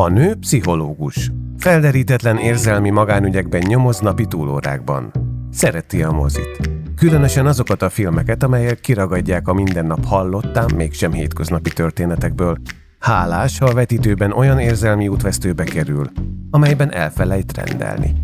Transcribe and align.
A 0.00 0.08
nő 0.08 0.34
pszichológus. 0.34 1.30
Felderítetlen 1.58 2.36
érzelmi 2.36 2.90
magánügyekben 2.90 3.62
nyomoz 3.66 4.00
napi 4.00 4.26
túlórákban. 4.26 5.12
Szereti 5.52 6.02
a 6.02 6.10
mozit. 6.10 6.70
Különösen 6.96 7.46
azokat 7.46 7.82
a 7.82 7.90
filmeket, 7.90 8.42
amelyek 8.42 8.80
kiragadják 8.80 9.48
a 9.48 9.52
mindennap 9.52 10.04
hallottán, 10.04 10.70
mégsem 10.76 11.12
hétköznapi 11.12 11.70
történetekből. 11.70 12.56
Hálás, 12.98 13.58
ha 13.58 13.66
a 13.66 13.74
vetítőben 13.74 14.32
olyan 14.32 14.58
érzelmi 14.58 15.08
útvesztőbe 15.08 15.64
kerül, 15.64 16.06
amelyben 16.50 16.92
elfelejt 16.92 17.56
rendelni. 17.56 18.14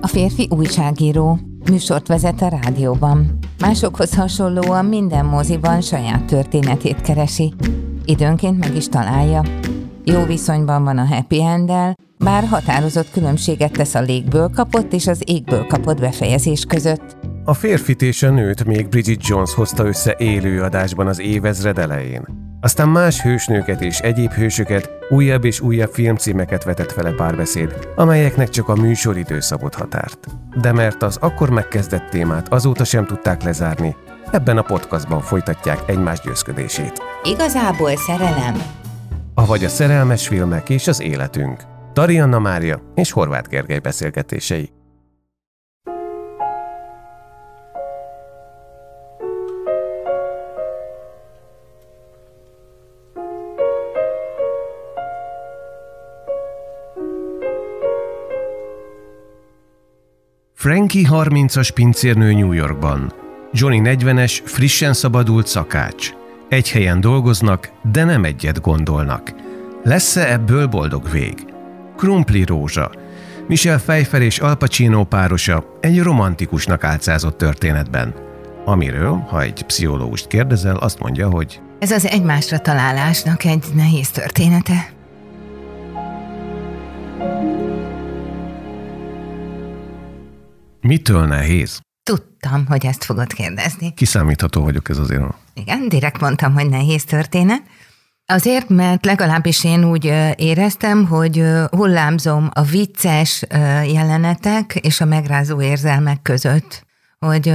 A 0.00 0.06
férfi 0.06 0.48
újságíró, 0.50 1.38
műsort 1.70 2.06
vezet 2.06 2.42
a 2.42 2.48
rádióban. 2.48 3.38
Másokhoz 3.60 4.14
hasonlóan 4.14 4.84
minden 4.84 5.24
moziban 5.24 5.80
saját 5.80 6.24
történetét 6.24 7.00
keresi. 7.00 7.54
Időnként 8.04 8.58
meg 8.58 8.76
is 8.76 8.88
találja. 8.88 9.42
Jó 10.12 10.24
viszonyban 10.24 10.84
van 10.84 10.98
a 10.98 11.06
happy 11.06 11.42
end 11.42 11.72
bár 12.18 12.44
határozott 12.44 13.10
különbséget 13.10 13.72
tesz 13.72 13.94
a 13.94 14.00
légből 14.00 14.50
kapott 14.54 14.92
és 14.92 15.06
az 15.06 15.22
égből 15.26 15.66
kapott 15.66 16.00
befejezés 16.00 16.64
között. 16.64 17.16
A 17.44 17.54
férfit 17.54 18.02
és 18.02 18.22
a 18.22 18.30
nőt 18.30 18.64
még 18.64 18.88
Bridget 18.88 19.26
Jones 19.26 19.54
hozta 19.54 19.86
össze 19.86 20.14
élő 20.18 20.62
adásban 20.62 21.06
az 21.06 21.20
évezred 21.20 21.78
elején. 21.78 22.24
Aztán 22.60 22.88
más 22.88 23.22
hősnőket 23.22 23.82
és 23.82 23.98
egyéb 23.98 24.32
hősöket, 24.32 24.90
újabb 25.08 25.44
és 25.44 25.60
újabb 25.60 25.90
filmcímeket 25.92 26.64
vetett 26.64 26.92
vele 26.92 27.10
párbeszéd, 27.10 27.88
amelyeknek 27.96 28.48
csak 28.48 28.68
a 28.68 28.74
műsoridő 28.74 29.40
szabott 29.40 29.74
határt. 29.74 30.26
De 30.60 30.72
mert 30.72 31.02
az 31.02 31.16
akkor 31.16 31.50
megkezdett 31.50 32.08
témát 32.10 32.52
azóta 32.52 32.84
sem 32.84 33.06
tudták 33.06 33.42
lezárni, 33.42 33.96
ebben 34.30 34.58
a 34.58 34.62
podcastban 34.62 35.20
folytatják 35.20 35.78
egymás 35.86 36.20
győzködését. 36.20 37.02
Igazából 37.22 37.96
szerelem. 37.96 38.77
Avagy 39.38 39.64
a 39.64 39.68
szerelmes 39.68 40.28
filmek 40.28 40.68
és 40.68 40.86
az 40.86 41.00
életünk. 41.00 41.62
Tarianna 41.92 42.38
Mária 42.38 42.82
és 42.94 43.10
Horváth 43.10 43.48
Gergely 43.48 43.78
beszélgetései. 43.78 44.70
Frankie 60.54 61.08
30-as 61.10 61.70
pincérnő 61.74 62.32
New 62.32 62.52
Yorkban. 62.52 63.12
Johnny 63.52 63.80
40-es, 63.84 64.40
frissen 64.44 64.92
szabadult 64.92 65.46
szakács. 65.46 66.17
Egy 66.48 66.70
helyen 66.70 67.00
dolgoznak, 67.00 67.70
de 67.92 68.04
nem 68.04 68.24
egyet 68.24 68.60
gondolnak. 68.60 69.34
Lesz-e 69.82 70.32
ebből 70.32 70.66
boldog 70.66 71.10
vég? 71.10 71.34
Krumpli 71.96 72.44
Rózsa. 72.44 72.90
Michel 73.46 73.80
Pfeiffer 73.80 74.22
és 74.22 74.38
Al 74.38 74.56
Pacino 74.56 75.04
párosa 75.04 75.78
egy 75.80 76.02
romantikusnak 76.02 76.84
álcázott 76.84 77.38
történetben. 77.38 78.14
Amiről, 78.64 79.24
ha 79.28 79.42
egy 79.42 79.62
pszichológust 79.62 80.26
kérdezel, 80.26 80.76
azt 80.76 80.98
mondja, 80.98 81.30
hogy 81.30 81.60
ez 81.78 81.90
az 81.90 82.06
egymásra 82.06 82.58
találásnak 82.58 83.44
egy 83.44 83.64
nehéz 83.74 84.10
története. 84.10 84.92
Mitől 90.80 91.26
nehéz? 91.26 91.80
Tudtam, 92.08 92.66
hogy 92.66 92.86
ezt 92.86 93.04
fogod 93.04 93.32
kérdezni. 93.32 93.94
Kiszámítható 93.94 94.62
vagyok 94.62 94.88
ez 94.88 94.98
azért. 94.98 95.22
Igen, 95.54 95.88
direkt 95.88 96.20
mondtam, 96.20 96.54
hogy 96.54 96.68
nehéz 96.68 97.04
történet. 97.04 97.62
Azért, 98.26 98.68
mert 98.68 99.04
legalábbis 99.04 99.64
én 99.64 99.84
úgy 99.84 100.04
éreztem, 100.36 101.06
hogy 101.06 101.44
hullámzom 101.70 102.50
a 102.52 102.62
vicces 102.62 103.44
jelenetek 103.92 104.74
és 104.74 105.00
a 105.00 105.04
megrázó 105.04 105.62
érzelmek 105.62 106.22
között 106.22 106.86
hogy 107.26 107.54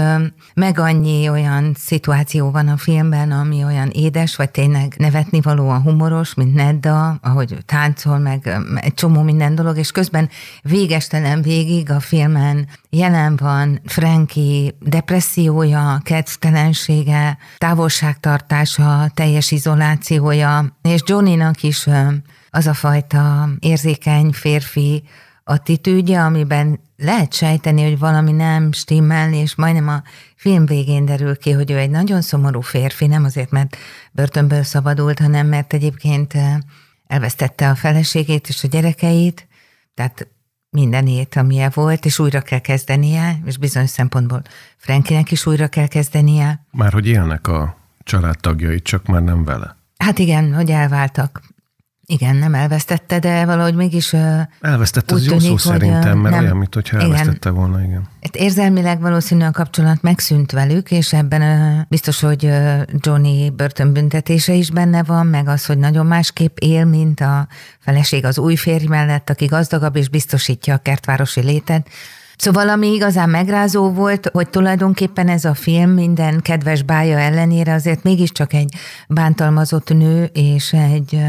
meg 0.54 0.80
annyi 0.80 1.30
olyan 1.30 1.76
szituáció 1.78 2.52
van 2.52 2.68
a 2.68 2.78
filmben, 2.78 3.32
ami 3.32 3.64
olyan 3.64 3.90
édes, 3.90 4.36
vagy 4.36 4.52
tényleg 4.52 4.96
nevetni 4.98 5.42
valóan 5.42 5.82
humoros, 5.82 6.34
mint 6.34 6.54
Nedda, 6.54 7.18
ahogy 7.22 7.58
táncol, 7.66 8.18
meg 8.18 8.58
egy 8.76 8.94
csomó 8.94 9.22
minden 9.22 9.56
dolog, 9.56 9.78
és 9.78 9.92
közben 9.92 10.30
végestelen 10.62 11.42
végig 11.42 11.92
a 11.92 12.00
filmen 12.00 12.68
jelen 12.90 13.36
van 13.36 13.82
Frankie 13.86 14.72
depressziója, 14.80 16.00
kedvtelensége, 16.04 17.38
távolságtartása, 17.58 19.12
teljes 19.14 19.52
izolációja, 19.52 20.78
és 20.82 21.02
Johnnynak 21.06 21.64
is 21.64 21.88
az 22.50 22.68
a 22.68 22.74
fajta 22.74 23.50
érzékeny 23.60 24.32
férfi 24.32 25.04
attitűdje, 25.44 26.24
amiben 26.24 26.80
lehet 27.04 27.34
sejteni, 27.34 27.84
hogy 27.84 28.00
valami 28.00 28.32
nem 28.32 28.72
stimmel, 28.72 29.34
és 29.34 29.56
majdnem 29.56 29.88
a 29.88 30.04
film 30.36 30.66
végén 30.66 31.06
derül 31.06 31.38
ki, 31.38 31.52
hogy 31.52 31.72
ő 31.72 31.78
egy 31.78 31.90
nagyon 31.90 32.22
szomorú 32.22 32.62
férfi, 32.62 33.08
nem 33.08 33.24
azért, 33.24 33.52
mert 33.52 33.78
börtönből 34.12 34.64
szabadult, 34.64 35.20
hanem 35.20 35.48
mert 35.48 35.74
egyébként 35.74 36.34
eh, 36.34 36.58
elvesztette 37.08 37.70
a 37.70 37.76
feleségét 37.76 38.48
és 38.48 38.64
a 38.64 38.68
gyerekeit, 38.68 39.48
tehát 39.94 40.28
mindenét, 40.70 41.36
amilyen 41.36 41.72
volt, 41.74 42.06
és 42.06 42.20
újra 42.20 42.42
kell 42.42 42.60
kezdenie, 42.60 43.40
és 43.46 43.58
bizonyos 43.58 43.90
szempontból 43.90 44.42
Frankinek 44.78 45.32
is 45.32 45.46
újra 45.46 45.68
kell 45.68 45.88
kezdenie. 45.88 46.66
Már 46.72 46.94
hogy 46.94 47.08
élnek 47.08 47.48
a 47.48 47.78
családtagjai, 48.04 48.82
csak 48.82 49.06
már 49.06 49.22
nem 49.22 49.44
vele. 49.44 49.78
Hát 49.98 50.20
igen, 50.20 50.54
hogy 50.54 50.72
elváltak. 50.72 51.42
Igen, 52.14 52.36
nem 52.36 52.54
elvesztette, 52.54 53.20
de 53.20 53.46
valahogy 53.46 53.76
mégis 53.76 54.16
Elvesztette, 54.62 55.14
az 55.14 55.26
jó 55.26 55.40
szó 55.40 55.58
szerintem, 55.58 56.18
mert 56.18 56.36
nem, 56.36 56.44
olyan, 56.44 56.58
mintha 56.58 56.98
elvesztette 56.98 57.50
igen. 57.50 57.54
volna, 57.54 57.82
igen. 57.84 58.08
Hát 58.22 58.36
érzelmileg 58.36 59.02
valószínűleg 59.02 59.50
a 59.50 59.52
kapcsolat 59.52 60.02
megszűnt 60.02 60.52
velük, 60.52 60.92
és 60.92 61.14
ebben 61.14 61.86
biztos, 61.90 62.20
hogy 62.20 62.50
Johnny 62.98 63.50
börtönbüntetése 63.50 64.54
is 64.54 64.72
benne 64.72 65.04
van, 65.04 65.28
meg 65.28 65.48
az, 65.48 65.66
hogy 65.66 65.78
nagyon 65.78 66.06
másképp 66.06 66.58
él, 66.58 66.86
mint 66.86 67.20
a 67.20 67.48
feleség 67.80 68.26
az 68.26 68.38
új 68.38 68.56
férj 68.56 68.86
mellett, 68.86 69.30
aki 69.30 69.46
gazdagabb 69.46 69.96
és 69.96 70.10
biztosítja 70.10 70.74
a 70.74 70.78
kertvárosi 70.78 71.42
létet. 71.42 71.88
Szóval 72.38 72.70
ami 72.70 72.94
igazán 72.94 73.30
megrázó 73.30 73.92
volt, 73.92 74.30
hogy 74.34 74.50
tulajdonképpen 74.50 75.28
ez 75.28 75.46
a 75.46 75.54
film 75.54 75.90
minden 75.90 76.42
kedves 76.42 76.82
bája 76.82 77.18
ellenére 77.18 77.74
azért 77.74 78.04
mégiscsak 78.04 78.54
egy 78.54 78.76
bántalmazott 79.08 79.90
nő 79.90 80.24
és 80.24 80.74
egy 80.74 81.20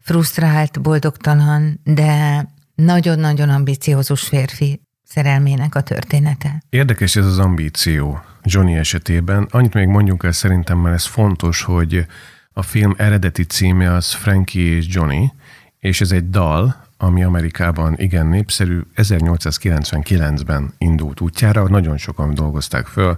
frusztrált, 0.00 0.80
boldogtalan, 0.80 1.80
de 1.84 2.44
nagyon-nagyon 2.74 3.48
ambiciózus 3.48 4.22
férfi 4.22 4.80
szerelmének 5.04 5.74
a 5.74 5.80
története. 5.80 6.62
Érdekes 6.68 7.16
ez 7.16 7.26
az 7.26 7.38
ambíció 7.38 8.22
Johnny 8.42 8.74
esetében. 8.74 9.48
Annyit 9.50 9.74
még 9.74 9.86
mondjunk 9.86 10.22
el 10.22 10.32
szerintem, 10.32 10.78
mert 10.78 10.94
ez 10.94 11.04
fontos, 11.04 11.62
hogy 11.62 12.06
a 12.52 12.62
film 12.62 12.94
eredeti 12.96 13.44
címe 13.44 13.94
az 13.94 14.12
Frankie 14.12 14.76
és 14.76 14.86
Johnny, 14.88 15.32
és 15.78 16.00
ez 16.00 16.12
egy 16.12 16.30
dal, 16.30 16.88
ami 16.96 17.24
Amerikában 17.24 17.94
igen 17.96 18.26
népszerű, 18.26 18.80
1899-ben 18.96 20.74
indult 20.78 21.20
útjára, 21.20 21.68
nagyon 21.68 21.96
sokan 21.96 22.34
dolgozták 22.34 22.86
föl, 22.86 23.16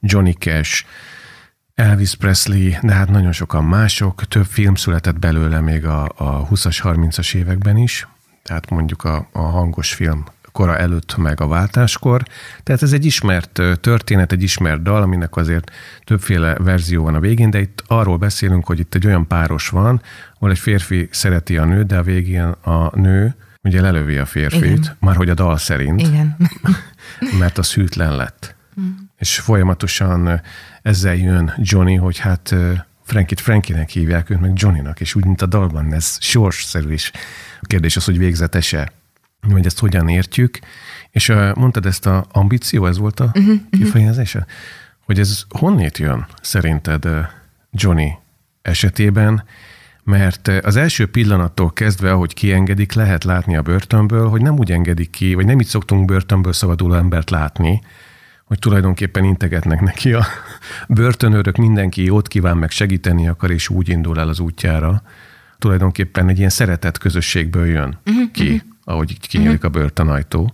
Johnny 0.00 0.32
Cash, 0.32 0.84
Elvis 1.78 2.14
Presley, 2.14 2.70
de 2.82 2.92
hát 2.92 3.08
nagyon 3.08 3.32
sokan 3.32 3.64
mások, 3.64 4.24
több 4.24 4.44
film 4.44 4.74
született 4.74 5.18
belőle 5.18 5.60
még 5.60 5.84
a, 5.84 6.04
a 6.04 6.48
20-as, 6.48 6.78
30-as 6.82 7.34
években 7.34 7.76
is, 7.76 8.08
tehát 8.42 8.70
mondjuk 8.70 9.04
a, 9.04 9.28
a 9.32 9.40
hangos 9.40 9.94
film 9.94 10.24
kora 10.52 10.76
előtt, 10.76 11.16
meg 11.16 11.40
a 11.40 11.46
váltáskor. 11.46 12.22
Tehát 12.62 12.82
ez 12.82 12.92
egy 12.92 13.04
ismert 13.04 13.62
történet, 13.80 14.32
egy 14.32 14.42
ismert 14.42 14.82
dal, 14.82 15.02
aminek 15.02 15.36
azért 15.36 15.70
többféle 16.04 16.54
verzió 16.54 17.02
van 17.02 17.14
a 17.14 17.20
végén, 17.20 17.50
de 17.50 17.60
itt 17.60 17.84
arról 17.86 18.16
beszélünk, 18.16 18.66
hogy 18.66 18.78
itt 18.78 18.94
egy 18.94 19.06
olyan 19.06 19.26
páros 19.26 19.68
van, 19.68 20.02
ahol 20.34 20.50
egy 20.50 20.58
férfi 20.58 21.08
szereti 21.10 21.56
a 21.56 21.64
nőt, 21.64 21.86
de 21.86 21.98
a 21.98 22.02
végén 22.02 22.46
a 22.48 22.98
nő 22.98 23.34
ugye 23.62 23.80
lelövi 23.80 24.16
a 24.16 24.26
férfit, 24.26 24.62
Igen. 24.62 24.96
már 25.00 25.16
hogy 25.16 25.28
a 25.28 25.34
dal 25.34 25.56
szerint, 25.56 26.00
Igen. 26.00 26.36
mert 27.40 27.58
a 27.58 27.62
szűtlen 27.62 28.16
lett. 28.16 28.56
És 29.18 29.38
folyamatosan 29.38 30.40
ezzel 30.82 31.14
jön 31.14 31.52
Johnny, 31.56 31.94
hogy 31.94 32.18
hát 32.18 32.54
Frankit 33.02 33.40
Frankinek 33.40 33.90
hívják, 33.90 34.30
őt 34.30 34.40
meg 34.40 34.52
Johnnynak, 34.54 35.00
és 35.00 35.14
úgy, 35.14 35.24
mint 35.24 35.42
a 35.42 35.46
dalban, 35.46 35.92
ez 35.92 36.16
sorsszerű 36.20 36.92
is. 36.92 37.10
A 37.60 37.66
kérdés 37.66 37.96
az, 37.96 38.04
hogy 38.04 38.18
végzetese, 38.18 38.92
hogy 39.52 39.66
ezt 39.66 39.78
hogyan 39.78 40.08
értjük. 40.08 40.58
És 41.10 41.32
mondtad 41.54 41.86
ezt 41.86 42.06
a 42.06 42.26
ambíció, 42.32 42.86
ez 42.86 42.98
volt 42.98 43.20
a 43.20 43.30
uh-huh, 43.34 43.60
kifejezése? 43.70 44.38
Uh-huh. 44.38 44.54
Hogy 45.04 45.18
ez 45.18 45.44
honnét 45.48 45.98
jön 45.98 46.26
szerinted 46.42 47.08
Johnny 47.70 48.12
esetében? 48.62 49.44
Mert 50.04 50.48
az 50.48 50.76
első 50.76 51.06
pillanattól 51.06 51.72
kezdve, 51.72 52.12
ahogy 52.12 52.34
kiengedik, 52.34 52.92
lehet 52.92 53.24
látni 53.24 53.56
a 53.56 53.62
börtönből, 53.62 54.28
hogy 54.28 54.42
nem 54.42 54.58
úgy 54.58 54.72
engedik 54.72 55.10
ki, 55.10 55.34
vagy 55.34 55.46
nem 55.46 55.60
így 55.60 55.66
szoktunk 55.66 56.04
börtönből 56.04 56.52
szabaduló 56.52 56.94
embert 56.94 57.30
látni, 57.30 57.80
hogy 58.48 58.58
tulajdonképpen 58.58 59.24
integetnek 59.24 59.80
neki 59.80 60.12
a 60.12 60.26
börtönőrök, 60.88 61.56
mindenki 61.56 62.04
jót 62.04 62.28
kíván 62.28 62.56
meg 62.56 62.70
segíteni 62.70 63.28
akar, 63.28 63.50
és 63.50 63.68
úgy 63.68 63.88
indul 63.88 64.18
el 64.18 64.28
az 64.28 64.40
útjára, 64.40 65.02
tulajdonképpen 65.58 66.28
egy 66.28 66.38
ilyen 66.38 66.50
szeretett 66.50 66.98
közösségből 66.98 67.66
jön 67.66 67.98
uh-huh, 68.06 68.30
ki, 68.30 68.44
uh-huh. 68.44 68.60
ahogy 68.84 69.20
kinyílik 69.20 69.54
uh-huh. 69.54 69.74
a 69.74 69.78
börtönajtó. 69.78 70.52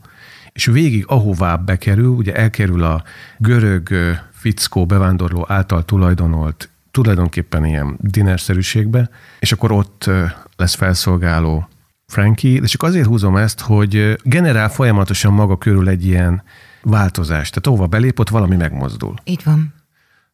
És 0.52 0.64
végig 0.64 1.04
ahová 1.08 1.56
bekerül, 1.56 2.08
ugye 2.08 2.34
elkerül 2.34 2.82
a 2.82 3.02
görög 3.38 3.88
fickó 4.32 4.86
bevándorló 4.86 5.44
által 5.48 5.84
tulajdonolt 5.84 6.68
tulajdonképpen 6.90 7.64
ilyen 7.64 7.96
dinerszerűségbe, 8.00 9.10
és 9.40 9.52
akkor 9.52 9.72
ott 9.72 10.10
lesz 10.56 10.74
felszolgáló 10.74 11.68
Frankie, 12.06 12.60
de 12.60 12.66
csak 12.66 12.82
azért 12.82 13.06
húzom 13.06 13.36
ezt, 13.36 13.60
hogy 13.60 14.18
generál 14.22 14.68
folyamatosan 14.68 15.32
maga 15.32 15.58
körül 15.58 15.88
egy 15.88 16.06
ilyen 16.06 16.42
változást. 16.84 17.50
Tehát 17.50 17.66
ahova 17.66 17.86
belép, 17.86 18.18
ott 18.18 18.28
valami 18.28 18.56
megmozdul. 18.56 19.14
Így 19.24 19.40
van. 19.44 19.74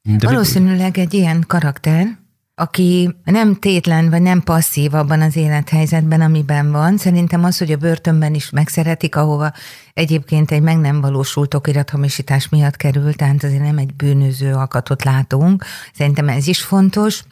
De 0.03 0.27
Valószínűleg 0.29 0.99
egy 0.99 1.15
ilyen 1.15 1.45
karakter, 1.47 2.19
aki 2.55 3.17
nem 3.25 3.55
tétlen 3.55 4.11
vagy 4.11 4.23
nem 4.23 4.43
passzív 4.43 4.95
abban 4.95 5.21
az 5.21 5.37
élethelyzetben, 5.37 6.21
amiben 6.21 6.71
van. 6.71 6.97
Szerintem 6.97 7.45
az, 7.45 7.59
hogy 7.59 7.73
a 7.73 7.77
börtönben 7.77 8.35
is 8.35 8.51
megszeretik, 8.51 9.17
ahova 9.17 9.53
egyébként 9.93 10.51
egy 10.51 10.63
meg 10.63 10.79
nem 10.79 11.01
valósult 11.01 11.55
okirathamisítás 11.55 12.49
miatt 12.49 12.77
került, 12.77 13.17
tehát 13.17 13.45
azért 13.45 13.63
nem 13.63 13.79
egy 13.79 13.95
bűnöző 13.95 14.53
alkatot 14.53 15.05
látunk. 15.05 15.65
Szerintem 15.95 16.29
ez 16.29 16.47
is 16.47 16.63
fontos. 16.63 17.23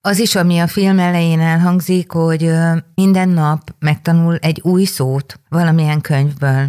Az 0.00 0.18
is, 0.18 0.34
ami 0.34 0.58
a 0.58 0.66
film 0.66 0.98
elején 0.98 1.40
elhangzik, 1.40 2.10
hogy 2.10 2.50
minden 2.94 3.28
nap 3.28 3.74
megtanul 3.78 4.36
egy 4.36 4.60
új 4.62 4.84
szót 4.84 5.40
valamilyen 5.48 6.00
könyvből. 6.00 6.68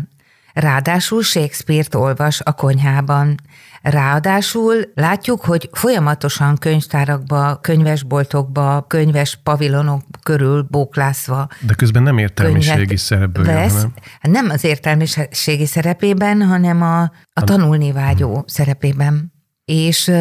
Ráadásul 0.60 1.24
Shakespeare-t 1.24 1.96
olvas 1.96 2.42
a 2.44 2.52
konyhában. 2.54 3.36
Ráadásul 3.82 4.92
látjuk, 4.96 5.42
hogy 5.42 5.70
folyamatosan 5.72 6.56
könyvtárakba, 6.56 7.60
könyvesboltokba, 7.62 8.86
könyves 8.88 9.40
pavilonok 9.44 10.02
körül 10.24 10.68
bóklászva. 10.70 11.48
De 11.62 11.74
közben 11.74 12.04
nem 12.04 12.18
értelmiségi 12.18 12.98
szerepből 12.98 13.46
vesz, 13.46 13.74
jön, 13.74 13.94
nem? 14.22 14.32
nem 14.32 14.50
az 14.50 14.64
értelmiségi 14.64 15.66
szerepében, 15.66 16.42
hanem 16.42 16.82
a, 16.82 17.02
a 17.34 17.44
tanulni 17.44 17.92
vágyó 17.92 18.34
hmm. 18.34 18.44
szerepében. 18.46 19.34
És 19.66 20.12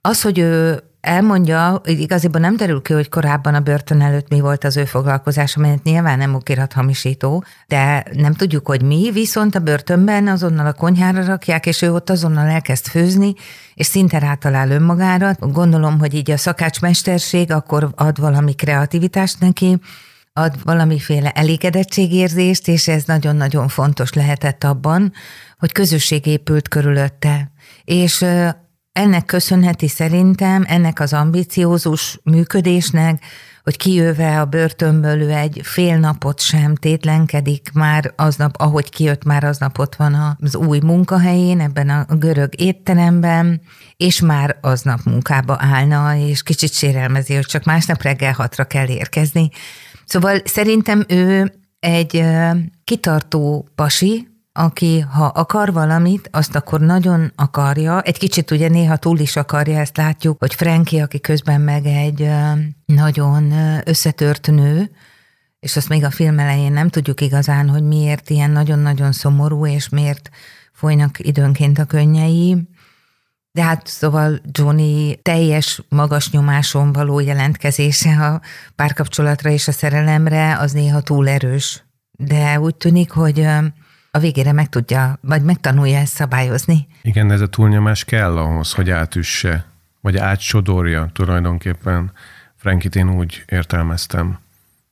az, 0.00 0.22
hogy 0.22 0.38
ő 0.38 0.82
elmondja, 1.04 1.80
igaziból 1.84 2.40
nem 2.40 2.56
derül 2.56 2.82
ki, 2.82 2.92
hogy 2.92 3.08
korábban 3.08 3.54
a 3.54 3.60
börtön 3.60 4.00
előtt 4.00 4.28
mi 4.28 4.40
volt 4.40 4.64
az 4.64 4.76
ő 4.76 4.84
foglalkozása, 4.84 5.60
mert 5.60 5.82
nyilván 5.82 6.18
nem 6.18 6.38
hamisító, 6.74 7.44
de 7.66 8.04
nem 8.12 8.34
tudjuk, 8.34 8.66
hogy 8.66 8.82
mi, 8.82 9.10
viszont 9.12 9.54
a 9.54 9.58
börtönben 9.58 10.28
azonnal 10.28 10.66
a 10.66 10.72
konyhára 10.72 11.24
rakják, 11.24 11.66
és 11.66 11.82
ő 11.82 11.92
ott 11.92 12.10
azonnal 12.10 12.46
elkezd 12.46 12.86
főzni, 12.86 13.34
és 13.74 13.86
szinte 13.86 14.18
rátalál 14.18 14.70
önmagára. 14.70 15.32
Gondolom, 15.38 15.98
hogy 15.98 16.14
így 16.14 16.30
a 16.30 16.36
szakácsmesterség 16.36 17.52
akkor 17.52 17.90
ad 17.94 18.20
valami 18.20 18.54
kreativitást 18.54 19.40
neki, 19.40 19.78
ad 20.32 20.54
valamiféle 20.64 21.30
elégedettségérzést, 21.30 22.68
és 22.68 22.88
ez 22.88 23.04
nagyon-nagyon 23.04 23.68
fontos 23.68 24.12
lehetett 24.12 24.64
abban, 24.64 25.12
hogy 25.58 25.72
közösség 25.72 26.26
épült 26.26 26.68
körülötte. 26.68 27.50
És 27.84 28.24
ennek 28.94 29.24
köszönheti 29.24 29.88
szerintem, 29.88 30.64
ennek 30.66 31.00
az 31.00 31.12
ambiciózus 31.12 32.18
működésnek, 32.22 33.24
hogy 33.62 33.76
kijöve 33.76 34.40
a 34.40 34.44
börtönből 34.44 35.20
ő 35.20 35.30
egy 35.30 35.60
fél 35.62 35.98
napot 35.98 36.40
sem 36.40 36.74
tétlenkedik 36.74 37.70
már 37.72 38.12
aznap, 38.16 38.54
ahogy 38.58 38.90
kijött 38.90 39.24
már 39.24 39.44
aznap 39.44 39.78
ott 39.78 39.94
van 39.94 40.36
az 40.40 40.56
új 40.56 40.78
munkahelyén, 40.78 41.60
ebben 41.60 41.88
a 41.88 42.14
görög 42.14 42.60
étteremben, 42.60 43.60
és 43.96 44.20
már 44.20 44.58
aznap 44.60 45.00
munkába 45.04 45.56
állna, 45.60 46.16
és 46.16 46.42
kicsit 46.42 46.72
sérelmezi, 46.72 47.34
hogy 47.34 47.46
csak 47.46 47.64
másnap 47.64 48.02
reggel 48.02 48.32
hatra 48.32 48.64
kell 48.64 48.88
érkezni. 48.88 49.50
Szóval 50.04 50.40
szerintem 50.44 51.04
ő 51.08 51.52
egy 51.78 52.24
kitartó 52.84 53.68
pasi, 53.74 54.28
aki 54.56 55.00
ha 55.00 55.24
akar 55.24 55.72
valamit, 55.72 56.28
azt 56.32 56.54
akkor 56.54 56.80
nagyon 56.80 57.32
akarja. 57.34 58.00
Egy 58.02 58.18
kicsit 58.18 58.50
ugye 58.50 58.68
néha 58.68 58.96
túl 58.96 59.18
is 59.18 59.36
akarja, 59.36 59.78
ezt 59.78 59.96
látjuk, 59.96 60.38
hogy 60.38 60.54
Frankie, 60.54 61.02
aki 61.02 61.20
közben 61.20 61.60
meg 61.60 61.86
egy 61.86 62.30
nagyon 62.86 63.52
összetört 63.84 64.46
nő, 64.46 64.90
és 65.60 65.76
azt 65.76 65.88
még 65.88 66.04
a 66.04 66.10
film 66.10 66.38
elején 66.38 66.72
nem 66.72 66.88
tudjuk 66.88 67.20
igazán, 67.20 67.68
hogy 67.68 67.82
miért 67.82 68.30
ilyen 68.30 68.50
nagyon-nagyon 68.50 69.12
szomorú, 69.12 69.66
és 69.66 69.88
miért 69.88 70.30
folynak 70.72 71.18
időnként 71.18 71.78
a 71.78 71.84
könnyei. 71.84 72.68
De 73.52 73.62
hát 73.62 73.86
szóval 73.86 74.40
Johnny 74.50 75.18
teljes 75.22 75.82
magas 75.88 76.30
nyomáson 76.30 76.92
való 76.92 77.20
jelentkezése 77.20 78.26
a 78.26 78.40
párkapcsolatra 78.74 79.50
és 79.50 79.68
a 79.68 79.72
szerelemre, 79.72 80.58
az 80.58 80.72
néha 80.72 81.00
túl 81.00 81.28
erős. 81.28 81.84
De 82.10 82.60
úgy 82.60 82.74
tűnik, 82.74 83.10
hogy 83.10 83.46
a 84.14 84.18
végére 84.18 84.52
meg 84.52 84.68
tudja, 84.68 85.18
vagy 85.20 85.42
megtanulja 85.42 85.98
ezt 85.98 86.12
szabályozni. 86.14 86.86
Igen, 87.02 87.30
ez 87.30 87.40
a 87.40 87.46
túlnyomás 87.46 88.04
kell 88.04 88.38
ahhoz, 88.38 88.72
hogy 88.72 88.90
átüsse, 88.90 89.64
vagy 90.00 90.16
átsodorja 90.16 91.10
tulajdonképpen. 91.12 92.12
Frankit 92.56 92.96
én 92.96 93.10
úgy 93.10 93.44
értelmeztem. 93.46 94.38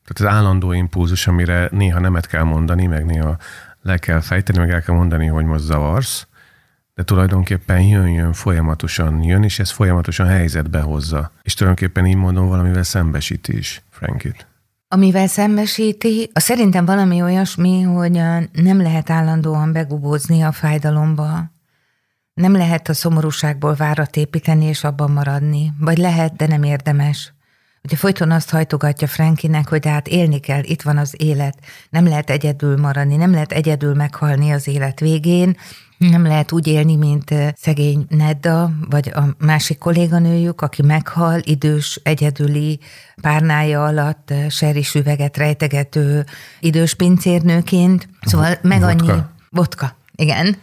Tehát 0.05 0.33
az 0.33 0.39
állandó 0.39 0.73
impulzus, 0.73 1.27
amire 1.27 1.69
néha 1.71 2.01
nemet 2.01 2.27
kell 2.27 2.43
mondani, 2.43 2.87
meg 2.87 3.05
néha 3.05 3.37
le 3.83 3.99
kell 3.99 4.21
fejteni, 4.21 4.59
meg 4.59 4.71
el 4.71 4.83
kell 4.83 4.95
mondani, 4.95 5.27
hogy 5.27 5.45
most 5.45 5.65
zavarsz, 5.65 6.27
de 6.95 7.03
tulajdonképpen 7.03 7.81
jön-jön, 7.81 8.33
folyamatosan 8.33 9.23
jön, 9.23 9.43
és 9.43 9.59
ez 9.59 9.71
folyamatosan 9.71 10.27
helyzetbe 10.27 10.81
hozza. 10.81 11.33
És 11.43 11.55
tulajdonképpen 11.55 12.07
így 12.07 12.17
mondom, 12.17 12.49
valamivel 12.49 12.83
szembesíti 12.83 13.57
is 13.57 13.83
Frankit 13.91 14.47
amivel 14.93 15.27
szembesíti, 15.27 16.31
a 16.33 16.41
szerintem 16.41 16.85
valami 16.85 17.23
olyasmi, 17.23 17.83
hogy 17.83 18.13
nem 18.53 18.81
lehet 18.83 19.11
állandóan 19.11 19.73
begubózni 19.73 20.43
a 20.43 20.53
fájdalomba, 20.53 21.51
nem 22.35 22.53
lehet 22.53 22.89
a 22.89 22.95
szomorúságból 22.95 23.75
várat 23.75 24.17
építeni 24.17 24.65
és 24.65 24.85
abban 24.85 25.11
maradni. 25.11 25.73
Vagy 25.79 25.99
lehet, 25.99 26.37
de 26.37 26.47
nem 26.47 26.63
érdemes. 26.63 27.35
Ugye 27.85 27.97
folyton 27.97 28.31
azt 28.31 28.51
hajtogatja 28.51 29.07
Frankinek, 29.07 29.69
hogy 29.69 29.87
hát 29.87 30.09
élni 30.09 30.41
kell, 30.41 30.63
itt 30.63 30.83
van 30.83 30.99
az 30.99 31.15
élet. 31.17 31.59
Nem 31.91 32.05
lehet 32.07 32.31
egyedül 32.31 32.77
maradni, 32.77 33.17
nem 33.17 33.33
lehet 33.33 33.53
egyedül 33.53 33.95
meghalni 33.95 34.51
az 34.51 34.69
élet 34.69 35.01
végén, 35.01 35.57
nem 35.99 36.27
lehet 36.27 36.53
úgy 36.53 36.67
élni, 36.67 36.97
mint 36.97 37.35
szegény 37.57 38.07
Nedda, 38.09 38.71
vagy 38.91 39.11
a 39.15 39.23
másik 39.39 39.79
kolléganőjük, 39.79 40.61
aki 40.61 40.83
meghal, 40.83 41.41
idős, 41.43 42.01
egyedüli 42.03 42.79
párnája 43.21 43.85
alatt 43.85 44.33
seris 44.49 44.95
üveget 44.95 45.37
rejtegető 45.37 46.25
idős 46.61 46.95
pincérnőként. 46.95 48.09
Szóval 48.21 48.59
meg 48.63 48.83
annyi... 48.83 49.13
Vodka. 49.51 49.97
Igen. 50.23 50.57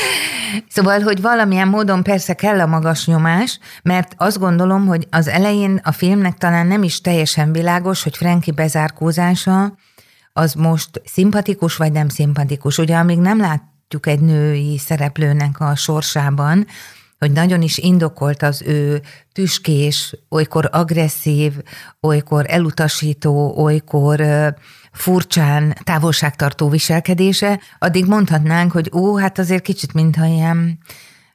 szóval, 0.74 1.00
hogy 1.00 1.20
valamilyen 1.20 1.68
módon 1.68 2.02
persze 2.02 2.34
kell 2.34 2.60
a 2.60 2.66
magas 2.66 3.06
nyomás, 3.06 3.58
mert 3.82 4.14
azt 4.16 4.38
gondolom, 4.38 4.86
hogy 4.86 5.06
az 5.10 5.28
elején 5.28 5.80
a 5.84 5.92
filmnek 5.92 6.36
talán 6.36 6.66
nem 6.66 6.82
is 6.82 7.00
teljesen 7.00 7.52
világos, 7.52 8.02
hogy 8.02 8.16
Franki 8.16 8.50
bezárkózása 8.50 9.76
az 10.32 10.54
most 10.54 11.02
szimpatikus 11.04 11.76
vagy 11.76 11.92
nem 11.92 12.08
szimpatikus. 12.08 12.78
Ugye 12.78 12.96
amíg 12.96 13.18
nem 13.18 13.38
lát 13.38 13.62
látjuk 13.90 14.06
egy 14.06 14.20
női 14.20 14.78
szereplőnek 14.78 15.60
a 15.60 15.74
sorsában, 15.74 16.66
hogy 17.18 17.32
nagyon 17.32 17.62
is 17.62 17.78
indokolt 17.78 18.42
az 18.42 18.62
ő 18.62 19.02
tüskés, 19.32 20.14
olykor 20.28 20.68
agresszív, 20.72 21.52
olykor 22.00 22.44
elutasító, 22.48 23.54
olykor 23.56 24.20
furcsán 24.98 25.76
távolságtartó 25.84 26.68
viselkedése, 26.68 27.60
addig 27.78 28.06
mondhatnánk, 28.06 28.72
hogy 28.72 28.90
ó, 28.92 29.16
hát 29.16 29.38
azért 29.38 29.62
kicsit 29.62 29.92
mintha 29.92 30.24
ilyen 30.24 30.78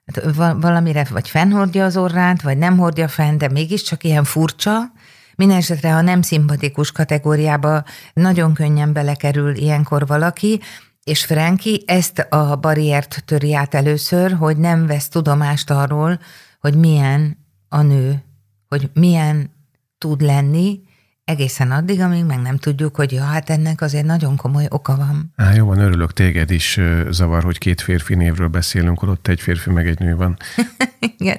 hát 0.05 0.35
valamire 0.61 1.07
vagy 1.09 1.29
fennhordja 1.29 1.85
az 1.85 1.97
orrát, 1.97 2.41
vagy 2.41 2.57
nem 2.57 2.77
hordja 2.77 3.07
fenn, 3.07 3.37
de 3.37 3.49
mégiscsak 3.49 4.03
ilyen 4.03 4.23
furcsa, 4.23 4.91
Mindenesetre 5.35 5.95
a 5.95 6.01
nem 6.01 6.21
szimpatikus 6.21 6.91
kategóriába 6.91 7.83
nagyon 8.13 8.53
könnyen 8.53 8.93
belekerül 8.93 9.55
ilyenkor 9.55 10.07
valaki, 10.07 10.61
és 11.03 11.25
Franki 11.25 11.83
ezt 11.87 12.19
a 12.19 12.55
barriert 12.55 13.23
töri 13.25 13.53
át 13.53 13.73
először, 13.73 14.31
hogy 14.33 14.57
nem 14.57 14.85
vesz 14.85 15.07
tudomást 15.07 15.69
arról, 15.69 16.19
hogy 16.59 16.75
milyen 16.75 17.37
a 17.69 17.81
nő, 17.81 18.23
hogy 18.67 18.89
milyen 18.93 19.51
tud 19.97 20.21
lenni, 20.21 20.79
egészen 21.23 21.71
addig, 21.71 21.99
amíg 21.99 22.25
meg 22.25 22.41
nem 22.41 22.57
tudjuk, 22.57 22.95
hogy 22.95 23.11
ja, 23.11 23.23
hát 23.23 23.49
ennek 23.49 23.81
azért 23.81 24.05
nagyon 24.05 24.35
komoly 24.35 24.65
oka 24.69 24.95
van. 24.95 25.33
Á, 25.35 25.53
jó 25.53 25.65
van, 25.65 25.79
örülök, 25.79 26.13
téged 26.13 26.51
is 26.51 26.79
zavar, 27.09 27.43
hogy 27.43 27.57
két 27.57 27.81
férfi 27.81 28.15
névről 28.15 28.47
beszélünk, 28.47 29.01
ott 29.01 29.27
egy 29.27 29.41
férfi 29.41 29.69
meg 29.69 29.87
egy 29.87 29.99
nő 29.99 30.15
van. 30.15 30.37
Igen. 31.17 31.37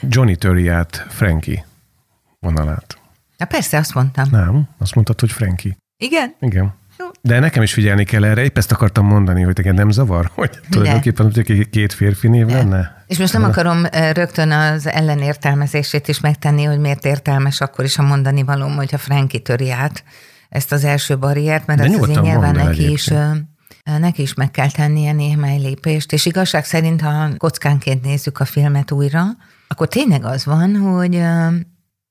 Johnny 0.00 0.36
töri 0.36 0.68
át 0.68 1.06
Frankie 1.08 1.66
vonalát. 2.38 2.98
Na 3.36 3.44
persze, 3.44 3.78
azt 3.78 3.94
mondtam. 3.94 4.28
Nem, 4.30 4.68
azt 4.78 4.94
mondtad, 4.94 5.20
hogy 5.20 5.32
Frankie. 5.32 5.76
Igen? 5.96 6.34
Igen. 6.40 6.74
De 7.24 7.38
nekem 7.38 7.62
is 7.62 7.72
figyelni 7.72 8.04
kell 8.04 8.24
erre, 8.24 8.42
épp 8.42 8.56
ezt 8.56 8.72
akartam 8.72 9.06
mondani, 9.06 9.42
hogy 9.42 9.56
neked 9.56 9.74
nem 9.74 9.90
zavar, 9.90 10.30
hogy 10.34 10.60
tulajdonképpen 10.70 11.32
két 11.70 11.92
férfi 11.92 12.28
név 12.28 12.46
lenne? 12.46 13.04
És 13.06 13.18
most 13.18 13.32
nem 13.32 13.44
akarom 13.44 13.84
rögtön 14.12 14.50
az 14.50 14.86
ellenértelmezését 14.86 16.08
is 16.08 16.20
megtenni, 16.20 16.64
hogy 16.64 16.78
miért 16.78 17.04
értelmes 17.04 17.60
akkor 17.60 17.84
is 17.84 17.98
a 17.98 18.02
mondani 18.02 18.42
valóm, 18.42 18.76
hogyha 18.76 18.98
Franki 18.98 19.40
töri 19.40 19.70
át 19.70 20.04
ezt 20.48 20.72
az 20.72 20.84
első 20.84 21.18
barriert, 21.18 21.66
mert 21.66 21.80
ez 21.80 21.94
azért 21.94 22.22
nyilván 22.22 22.54
neki 22.54 22.90
is, 22.90 23.10
neki 23.82 24.22
is 24.22 24.34
meg 24.34 24.50
kell 24.50 24.70
tennie 24.70 25.12
néhány 25.12 25.60
lépést, 25.60 26.12
és 26.12 26.26
igazság 26.26 26.64
szerint, 26.64 27.00
ha 27.00 27.28
kockánként 27.36 28.04
nézzük 28.04 28.40
a 28.40 28.44
filmet 28.44 28.90
újra, 28.90 29.24
akkor 29.68 29.88
tényleg 29.88 30.24
az 30.24 30.44
van, 30.44 30.76
hogy 30.76 31.22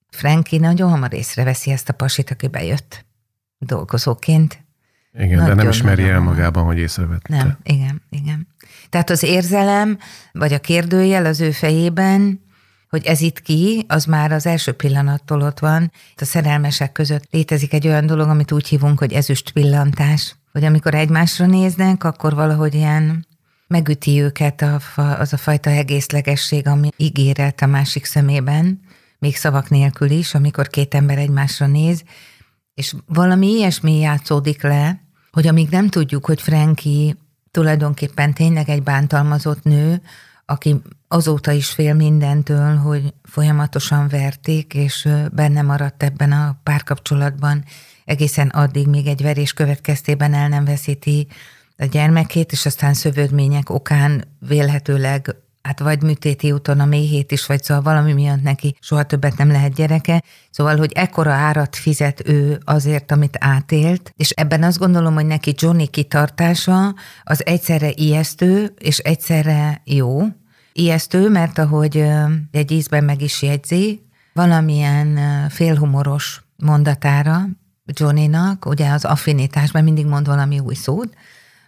Franki 0.09 0.57
nagyon 0.57 0.89
hamar 0.89 1.13
észreveszi 1.13 1.71
ezt 1.71 1.89
a 1.89 1.93
pasit, 1.93 2.31
aki 2.31 2.47
bejött 2.47 3.05
dolgozóként. 3.57 4.69
Igen, 5.13 5.37
nagyon 5.37 5.55
de 5.55 5.63
nem 5.63 5.71
ismeri 5.71 6.09
el 6.09 6.19
magában, 6.19 6.63
hogy 6.63 6.77
észrevette. 6.77 7.35
Nem, 7.35 7.57
igen, 7.63 8.01
igen. 8.09 8.47
Tehát 8.89 9.09
az 9.09 9.23
érzelem, 9.23 9.97
vagy 10.31 10.53
a 10.53 10.59
kérdőjel 10.59 11.25
az 11.25 11.39
ő 11.41 11.51
fejében, 11.51 12.41
hogy 12.89 13.05
ez 13.05 13.21
itt 13.21 13.41
ki, 13.41 13.85
az 13.87 14.05
már 14.05 14.31
az 14.31 14.45
első 14.45 14.71
pillanattól 14.71 15.41
ott 15.41 15.59
van. 15.59 15.91
A 16.15 16.25
szerelmesek 16.25 16.91
között 16.91 17.23
létezik 17.31 17.73
egy 17.73 17.87
olyan 17.87 18.05
dolog, 18.05 18.29
amit 18.29 18.51
úgy 18.51 18.67
hívunk, 18.67 18.99
hogy 18.99 19.13
ezüst 19.13 19.51
pillantás. 19.51 20.35
Hogy 20.51 20.63
amikor 20.63 20.93
egymásra 20.93 21.45
néznek, 21.45 22.03
akkor 22.03 22.33
valahogy 22.33 22.73
ilyen 22.73 23.25
megüti 23.67 24.21
őket 24.21 24.65
az 24.95 25.33
a 25.33 25.37
fajta 25.37 25.69
egészlegesség, 25.69 26.67
ami 26.67 26.89
ígéret 26.97 27.61
a 27.61 27.65
másik 27.65 28.05
szemében, 28.05 28.79
még 29.19 29.35
szavak 29.35 29.69
nélkül 29.69 30.09
is, 30.09 30.33
amikor 30.33 30.67
két 30.67 30.93
ember 30.93 31.17
egymásra 31.17 31.67
néz, 31.67 32.03
és 32.73 32.95
valami 33.05 33.47
ilyesmi 33.47 33.99
játszódik 33.99 34.61
le, 34.61 35.01
hogy 35.31 35.47
amíg 35.47 35.69
nem 35.69 35.89
tudjuk, 35.89 36.25
hogy 36.25 36.41
Franki 36.41 37.15
tulajdonképpen 37.51 38.33
tényleg 38.33 38.69
egy 38.69 38.83
bántalmazott 38.83 39.63
nő, 39.63 40.01
aki 40.45 40.81
azóta 41.07 41.51
is 41.51 41.69
fél 41.69 41.93
mindentől, 41.93 42.75
hogy 42.75 43.13
folyamatosan 43.23 44.07
verték, 44.07 44.73
és 44.73 45.07
benne 45.31 45.61
maradt 45.61 46.03
ebben 46.03 46.31
a 46.31 46.59
párkapcsolatban 46.63 47.63
egészen 48.05 48.47
addig, 48.47 48.87
még 48.87 49.07
egy 49.07 49.21
verés 49.21 49.53
következtében 49.53 50.33
el 50.33 50.49
nem 50.49 50.65
veszíti 50.65 51.27
a 51.77 51.85
gyermekét, 51.85 52.51
és 52.51 52.65
aztán 52.65 52.93
szövődmények 52.93 53.69
okán 53.69 54.23
vélhetőleg 54.39 55.35
hát 55.63 55.79
vagy 55.79 56.03
műtéti 56.03 56.51
úton 56.51 56.79
a 56.79 56.85
méhét 56.85 57.31
is, 57.31 57.45
vagy 57.45 57.63
szóval 57.63 57.83
valami 57.83 58.13
miatt 58.13 58.41
neki 58.41 58.75
soha 58.79 59.03
többet 59.03 59.37
nem 59.37 59.51
lehet 59.51 59.73
gyereke. 59.73 60.23
Szóval, 60.49 60.77
hogy 60.77 60.91
ekkora 60.91 61.31
árat 61.31 61.75
fizet 61.75 62.27
ő 62.27 62.59
azért, 62.63 63.11
amit 63.11 63.37
átélt, 63.39 64.13
és 64.15 64.29
ebben 64.29 64.63
azt 64.63 64.77
gondolom, 64.77 65.13
hogy 65.13 65.25
neki 65.25 65.53
Johnny 65.57 65.87
kitartása 65.87 66.95
az 67.23 67.45
egyszerre 67.45 67.91
ijesztő, 67.95 68.73
és 68.77 68.97
egyszerre 68.97 69.81
jó. 69.85 70.21
Ijesztő, 70.73 71.29
mert 71.29 71.57
ahogy 71.57 72.05
egy 72.51 72.71
ízben 72.71 73.03
meg 73.03 73.21
is 73.21 73.41
jegyzi, 73.41 74.01
valamilyen 74.33 75.19
félhumoros 75.49 76.41
mondatára 76.57 77.45
Johnnynak, 77.85 78.65
ugye 78.65 78.91
az 78.91 79.05
affinitásban 79.05 79.83
mindig 79.83 80.05
mond 80.05 80.25
valami 80.25 80.59
új 80.59 80.73
szót, 80.73 81.13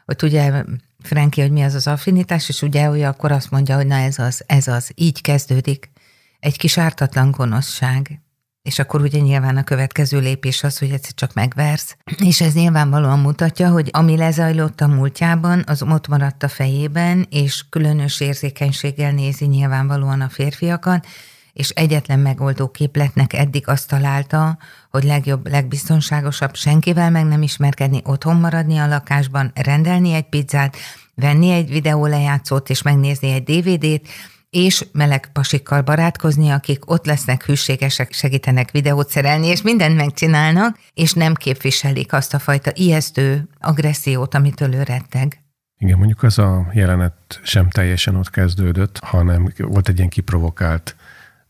hogy 0.05 0.23
ugye 0.23 0.63
Franki, 1.03 1.41
hogy 1.41 1.51
mi 1.51 1.61
az 1.63 1.73
az 1.73 1.87
affinitás, 1.87 2.49
és 2.49 2.61
ugye 2.61 2.89
ő 2.89 3.03
akkor 3.03 3.31
azt 3.31 3.51
mondja, 3.51 3.75
hogy 3.75 3.87
na 3.87 3.95
ez 3.95 4.19
az, 4.19 4.43
ez 4.45 4.67
az, 4.67 4.91
így 4.95 5.21
kezdődik. 5.21 5.91
Egy 6.39 6.57
kis 6.57 6.77
ártatlan 6.77 7.31
gonoszság. 7.31 8.21
És 8.61 8.79
akkor 8.79 9.01
ugye 9.01 9.19
nyilván 9.19 9.57
a 9.57 9.63
következő 9.63 10.19
lépés 10.19 10.63
az, 10.63 10.77
hogy 10.77 10.91
egyszer 10.91 11.13
csak 11.13 11.33
megversz. 11.33 11.97
És 12.17 12.41
ez 12.41 12.53
nyilvánvalóan 12.53 13.19
mutatja, 13.19 13.69
hogy 13.69 13.89
ami 13.91 14.17
lezajlott 14.17 14.81
a 14.81 14.87
múltjában, 14.87 15.63
az 15.67 15.81
ott 15.81 16.07
maradt 16.07 16.43
a 16.43 16.47
fejében, 16.47 17.27
és 17.29 17.65
különös 17.69 18.19
érzékenységgel 18.19 19.11
nézi 19.11 19.45
nyilvánvalóan 19.45 20.21
a 20.21 20.29
férfiakat, 20.29 21.07
és 21.53 21.69
egyetlen 21.69 22.19
megoldó 22.19 22.67
képletnek 22.67 23.33
eddig 23.33 23.67
azt 23.67 23.87
találta, 23.87 24.57
hogy 24.89 25.03
legjobb, 25.03 25.47
legbiztonságosabb 25.47 26.55
senkivel 26.55 27.09
meg 27.09 27.25
nem 27.25 27.41
ismerkedni, 27.41 28.01
otthon 28.03 28.35
maradni 28.35 28.77
a 28.77 28.87
lakásban, 28.87 29.51
rendelni 29.55 30.13
egy 30.13 30.29
pizzát, 30.29 30.77
venni 31.15 31.51
egy 31.51 31.69
videólejátszót 31.69 32.69
és 32.69 32.81
megnézni 32.81 33.31
egy 33.31 33.43
DVD-t, 33.43 34.07
és 34.49 34.85
meleg 34.91 35.29
pasikkal 35.31 35.81
barátkozni, 35.81 36.49
akik 36.49 36.91
ott 36.91 37.05
lesznek 37.05 37.45
hűségesek, 37.45 38.11
segítenek 38.11 38.71
videót 38.71 39.09
szerelni, 39.09 39.47
és 39.47 39.61
mindent 39.61 39.95
megcsinálnak, 39.95 40.79
és 40.93 41.13
nem 41.13 41.33
képviselik 41.33 42.13
azt 42.13 42.33
a 42.33 42.39
fajta 42.39 42.71
ijesztő 42.73 43.47
agressziót, 43.59 44.35
amitől 44.35 44.73
ő 44.73 44.83
retteg. 44.83 45.43
Igen, 45.77 45.97
mondjuk 45.97 46.23
az 46.23 46.37
a 46.37 46.67
jelenet 46.73 47.39
sem 47.43 47.69
teljesen 47.69 48.15
ott 48.15 48.29
kezdődött, 48.29 48.99
hanem 48.99 49.53
volt 49.57 49.89
egy 49.89 49.97
ilyen 49.97 50.09
kiprovokált 50.09 50.95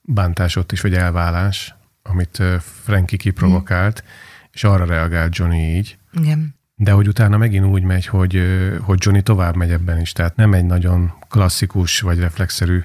bántás 0.04 0.56
ott 0.56 0.72
is, 0.72 0.82
vagy 0.82 0.94
elválás, 0.94 1.76
amit 2.02 2.44
Frankie 2.84 3.18
kiprovokált, 3.18 4.04
mm. 4.06 4.08
és 4.52 4.64
arra 4.64 4.86
reagált 4.86 5.36
Johnny 5.36 5.76
így. 5.76 5.98
Igen. 6.12 6.56
De 6.76 6.92
hogy 6.92 7.08
utána 7.08 7.38
megint 7.38 7.66
úgy 7.66 7.84
megy, 7.84 8.06
hogy, 8.06 8.42
hogy 8.82 8.98
Johnny 9.02 9.24
tovább 9.24 9.56
megy 9.56 9.72
ebben 9.72 10.00
is, 10.00 10.12
tehát 10.12 10.36
nem 10.36 10.54
egy 10.54 10.66
nagyon 10.66 11.14
klasszikus 11.30 12.00
vagy 12.00 12.20
reflexzerű 12.20 12.82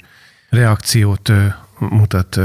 reakciót 0.48 1.32
mutat 1.78 2.40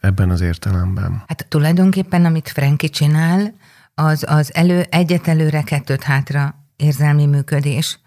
ebben 0.00 0.30
az 0.30 0.40
értelemben. 0.40 1.22
Hát 1.26 1.46
tulajdonképpen, 1.48 2.24
amit 2.24 2.48
Frankie 2.48 2.88
csinál, 2.88 3.54
az, 3.94 4.24
az 4.28 4.54
elő, 4.54 4.86
egyet 4.90 5.28
előre, 5.28 5.62
kettőt 5.62 6.02
hátra 6.02 6.54
érzelmi 6.76 7.26
működés 7.26 7.98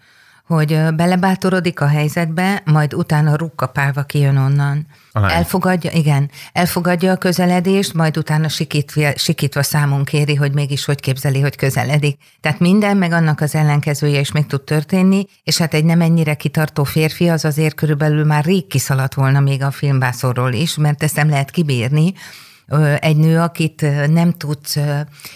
hogy 0.50 0.94
belebátorodik 0.94 1.80
a 1.80 1.86
helyzetbe, 1.86 2.62
majd 2.64 2.94
utána 2.94 3.36
rukkapálva 3.36 4.02
kijön 4.02 4.36
onnan. 4.36 4.86
Elfogadja, 5.12 5.90
igen, 5.90 6.30
elfogadja 6.52 7.12
a 7.12 7.16
közeledést, 7.16 7.94
majd 7.94 8.16
utána 8.16 8.48
sikítva, 8.48 9.12
sikítva 9.16 9.62
számon 9.62 10.04
kéri, 10.04 10.34
hogy 10.34 10.52
mégis 10.52 10.84
hogy 10.84 11.00
képzeli, 11.00 11.40
hogy 11.40 11.56
közeledik. 11.56 12.18
Tehát 12.40 12.58
minden, 12.58 12.96
meg 12.96 13.12
annak 13.12 13.40
az 13.40 13.54
ellenkezője 13.54 14.20
is 14.20 14.32
meg 14.32 14.46
tud 14.46 14.62
történni, 14.62 15.26
és 15.42 15.58
hát 15.58 15.74
egy 15.74 15.84
nem 15.84 16.00
ennyire 16.00 16.34
kitartó 16.34 16.84
férfi 16.84 17.28
az 17.28 17.44
azért 17.44 17.74
körülbelül 17.74 18.24
már 18.24 18.44
rég 18.44 18.66
kiszaladt 18.66 19.14
volna 19.14 19.40
még 19.40 19.62
a 19.62 19.70
filmbászorról 19.70 20.52
is, 20.52 20.76
mert 20.76 21.02
ezt 21.02 21.16
nem 21.16 21.28
lehet 21.28 21.50
kibírni, 21.50 22.12
egy 22.98 23.16
nő, 23.16 23.38
akit 23.38 23.86
nem 24.12 24.32
tudsz 24.32 24.76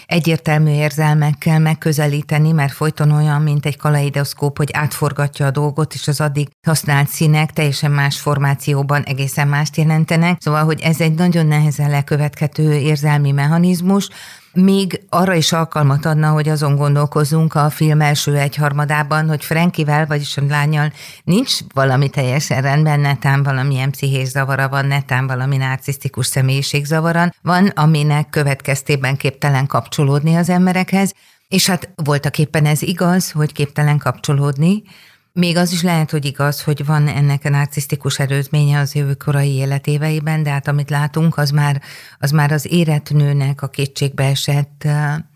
egyértelmű 0.05 0.71
érzelmekkel 0.71 1.59
megközelíteni, 1.59 2.51
mert 2.51 2.73
folyton 2.73 3.11
olyan, 3.11 3.41
mint 3.41 3.65
egy 3.65 3.77
kaleidoszkóp, 3.77 4.57
hogy 4.57 4.69
átforgatja 4.73 5.45
a 5.45 5.51
dolgot, 5.51 5.93
és 5.93 6.07
az 6.07 6.21
addig 6.21 6.47
használt 6.67 7.07
színek 7.07 7.51
teljesen 7.51 7.91
más 7.91 8.19
formációban 8.19 9.03
egészen 9.03 9.47
mást 9.47 9.77
jelentenek. 9.77 10.41
Szóval, 10.41 10.63
hogy 10.63 10.81
ez 10.81 11.01
egy 11.01 11.13
nagyon 11.13 11.45
nehezen 11.45 11.89
lekövethető 11.89 12.73
érzelmi 12.73 13.31
mechanizmus, 13.31 14.09
még 14.55 15.01
arra 15.09 15.33
is 15.33 15.51
alkalmat 15.51 16.05
adna, 16.05 16.29
hogy 16.29 16.49
azon 16.49 16.75
gondolkozunk 16.75 17.55
a 17.55 17.69
film 17.69 18.01
első 18.01 18.35
egyharmadában, 18.35 19.27
hogy 19.27 19.43
Frankivel, 19.43 20.05
vagyis 20.05 20.37
a 20.37 20.41
lányal 20.49 20.91
nincs 21.23 21.57
valami 21.73 22.09
teljesen 22.09 22.61
rendben, 22.61 22.99
netán 22.99 23.43
valamilyen 23.43 23.91
pszichés 23.91 24.27
zavara 24.27 24.69
van, 24.69 24.85
netán 24.85 25.27
valami 25.27 25.57
narcisztikus 25.57 26.25
személyiségzavara 26.25 27.29
van, 27.41 27.67
aminek 27.67 28.29
következtében 28.29 29.17
képtelen 29.17 29.67
kapcsolódni 29.67 30.35
az 30.35 30.49
emberekhez, 30.49 31.13
és 31.47 31.67
hát 31.67 31.89
voltak 31.95 32.39
éppen 32.39 32.65
ez 32.65 32.81
igaz, 32.81 33.31
hogy 33.31 33.51
képtelen 33.51 33.97
kapcsolódni, 33.97 34.83
még 35.35 35.57
az 35.57 35.71
is 35.71 35.81
lehet, 35.81 36.11
hogy 36.11 36.25
igaz, 36.25 36.61
hogy 36.61 36.85
van 36.85 37.07
ennek 37.07 37.45
a 37.45 37.49
narcisztikus 37.49 38.19
erőzménye 38.19 38.79
az 38.79 38.95
jövő 38.95 39.13
korai 39.13 39.51
életéveiben, 39.51 40.43
de 40.43 40.49
hát 40.49 40.67
amit 40.67 40.89
látunk, 40.89 41.37
az 41.37 41.49
már 41.49 41.81
az, 42.19 42.31
már 42.31 42.51
az 42.51 42.71
érett 42.71 43.09
nőnek 43.09 43.61
a 43.61 43.67
kétségbe 43.67 44.23
esett 44.23 44.87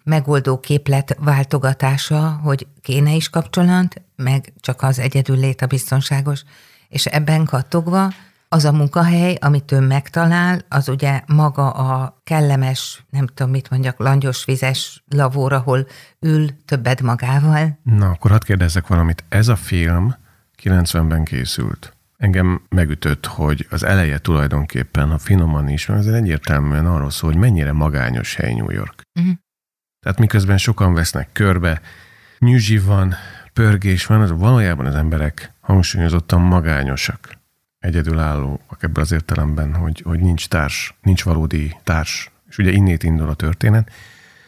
megoldó 0.03 0.59
képlet 0.59 1.17
váltogatása, 1.19 2.39
hogy 2.43 2.67
kéne 2.81 3.13
is 3.13 3.29
kapcsolat, 3.29 4.01
meg 4.15 4.53
csak 4.59 4.81
az 4.81 4.99
egyedül 4.99 5.37
lét 5.37 5.61
a 5.61 5.67
biztonságos. 5.67 6.43
És 6.89 7.05
ebben 7.05 7.45
kattogva 7.45 8.13
az 8.51 8.65
a 8.65 8.71
munkahely, 8.71 9.37
amit 9.41 9.71
ő 9.71 9.79
megtalál, 9.79 10.61
az 10.69 10.89
ugye 10.89 11.21
maga 11.27 11.69
a 11.69 12.21
kellemes, 12.23 13.03
nem 13.09 13.27
tudom 13.27 13.51
mit 13.51 13.69
mondjak, 13.69 13.99
langyos 13.99 14.45
vizes 14.45 15.03
lavóra, 15.09 15.57
ahol 15.57 15.87
ül 16.19 16.49
többet 16.65 17.01
magával. 17.01 17.79
Na, 17.83 18.09
akkor 18.09 18.31
hadd 18.31 18.43
kérdezzek 18.43 18.87
valamit. 18.87 19.23
Ez 19.29 19.47
a 19.47 19.55
film 19.55 20.15
90-ben 20.63 21.23
készült. 21.23 21.93
Engem 22.17 22.61
megütött, 22.69 23.25
hogy 23.25 23.67
az 23.69 23.83
eleje 23.83 24.17
tulajdonképpen, 24.17 25.09
ha 25.09 25.17
finoman 25.17 25.67
is, 25.67 25.85
mert 25.85 25.99
ez 25.99 26.13
egyértelműen 26.13 26.85
arról 26.85 27.09
szól, 27.09 27.31
hogy 27.31 27.39
mennyire 27.39 27.71
magányos 27.71 28.35
hely 28.35 28.53
New 28.53 28.71
York. 28.71 29.01
Uh-huh. 29.19 29.33
Tehát 29.99 30.19
miközben 30.19 30.57
sokan 30.57 30.93
vesznek 30.93 31.29
körbe, 31.31 31.81
nyüzsi 32.39 32.79
van, 32.79 33.15
pörgés 33.53 34.05
van, 34.05 34.21
az 34.21 34.31
valójában 34.31 34.85
az 34.85 34.95
emberek 34.95 35.53
hangsúlyozottan 35.59 36.41
magányosak 36.41 37.38
egyedülállóak 37.79 38.77
ebből 38.79 39.03
az 39.03 39.11
értelemben, 39.11 39.73
hogy, 39.75 40.01
hogy 40.05 40.19
nincs 40.19 40.47
társ, 40.47 40.93
nincs 41.01 41.23
valódi 41.23 41.75
társ, 41.83 42.31
és 42.49 42.57
ugye 42.57 42.71
innét 42.71 43.03
indul 43.03 43.29
a 43.29 43.33
történet. 43.33 43.91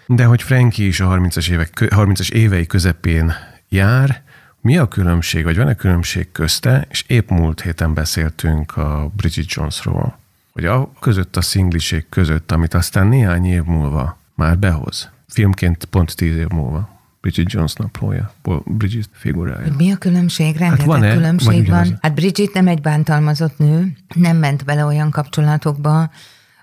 De 0.05 0.25
hogy 0.25 0.41
Frankie 0.41 0.85
is 0.85 0.99
a 0.99 1.07
30-as, 1.07 1.49
évek, 1.49 1.69
30-as 1.73 2.31
évei 2.31 2.65
közepén 2.65 3.33
jár, 3.69 4.21
mi 4.61 4.77
a 4.77 4.87
különbség, 4.87 5.43
vagy 5.43 5.57
van-e 5.57 5.75
különbség 5.75 6.31
közte, 6.31 6.87
és 6.89 7.03
épp 7.07 7.29
múlt 7.29 7.61
héten 7.61 7.93
beszéltünk 7.93 8.77
a 8.77 9.11
Bridget 9.15 9.51
Jonesról, 9.51 10.17
hogy 10.51 10.65
a 10.65 10.91
között 10.99 11.35
a 11.35 11.41
szingliség 11.41 12.05
között, 12.09 12.51
amit 12.51 12.73
aztán 12.73 13.07
néhány 13.07 13.45
év 13.45 13.63
múlva 13.63 14.17
már 14.35 14.57
behoz, 14.57 15.09
filmként 15.27 15.85
pont 15.85 16.15
tíz 16.15 16.35
év 16.35 16.47
múlva, 16.47 17.00
Bridget 17.21 17.51
Jones 17.51 17.73
naplója, 17.73 18.33
Bridget 18.65 19.09
figurája. 19.11 19.73
Mi 19.77 19.91
a 19.91 19.97
különbség? 19.97 20.55
Rengeteg 20.55 20.89
hát 20.89 20.99
van 20.99 21.11
különbség 21.11 21.69
van. 21.69 21.97
Hát 22.01 22.13
Bridget 22.13 22.53
nem 22.53 22.67
egy 22.67 22.81
bántalmazott 22.81 23.57
nő, 23.57 23.93
nem 24.15 24.37
ment 24.37 24.65
bele 24.65 24.85
olyan 24.85 25.09
kapcsolatokba, 25.09 26.09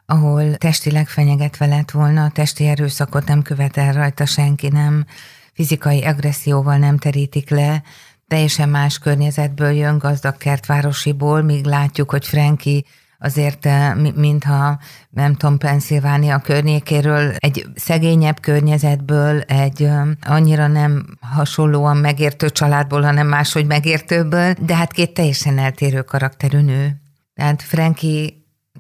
ahol 0.06 0.54
testileg 0.54 1.08
fenyegetve 1.08 1.66
lett 1.66 1.90
volna, 1.90 2.30
testi 2.30 2.66
erőszakot 2.66 3.26
nem 3.26 3.42
követel 3.42 3.92
rajta 3.92 4.26
senki, 4.26 4.68
nem 4.68 5.04
fizikai 5.52 6.04
agresszióval 6.04 6.76
nem 6.76 6.98
terítik 6.98 7.50
le, 7.50 7.82
teljesen 8.28 8.68
más 8.68 8.98
környezetből 8.98 9.70
jön, 9.70 9.98
gazdag 9.98 10.36
kertvárosiból, 10.36 11.42
míg 11.42 11.64
látjuk, 11.64 12.10
hogy 12.10 12.26
Franki 12.26 12.84
azért, 13.18 13.66
eh, 13.66 13.94
mintha 14.14 14.78
nem 15.10 15.34
tudom, 15.34 15.58
Pennsylvania 15.58 16.38
környékéről, 16.38 17.34
egy 17.37 17.66
szegényebb 17.75 18.40
környezetből, 18.40 19.40
egy 19.40 19.82
eh, 19.82 20.06
annyira 20.20 20.66
nem 20.66 21.06
hasonlóan 21.20 21.96
megértő 21.96 22.50
családból, 22.50 23.02
hanem 23.02 23.26
máshogy 23.26 23.66
megértőből, 23.66 24.52
de 24.60 24.76
hát 24.76 24.92
két 24.92 25.14
teljesen 25.14 25.58
eltérő 25.58 26.02
karakterű 26.02 26.60
nő. 26.60 27.00
Tehát 27.34 27.62
Frankie 27.62 28.30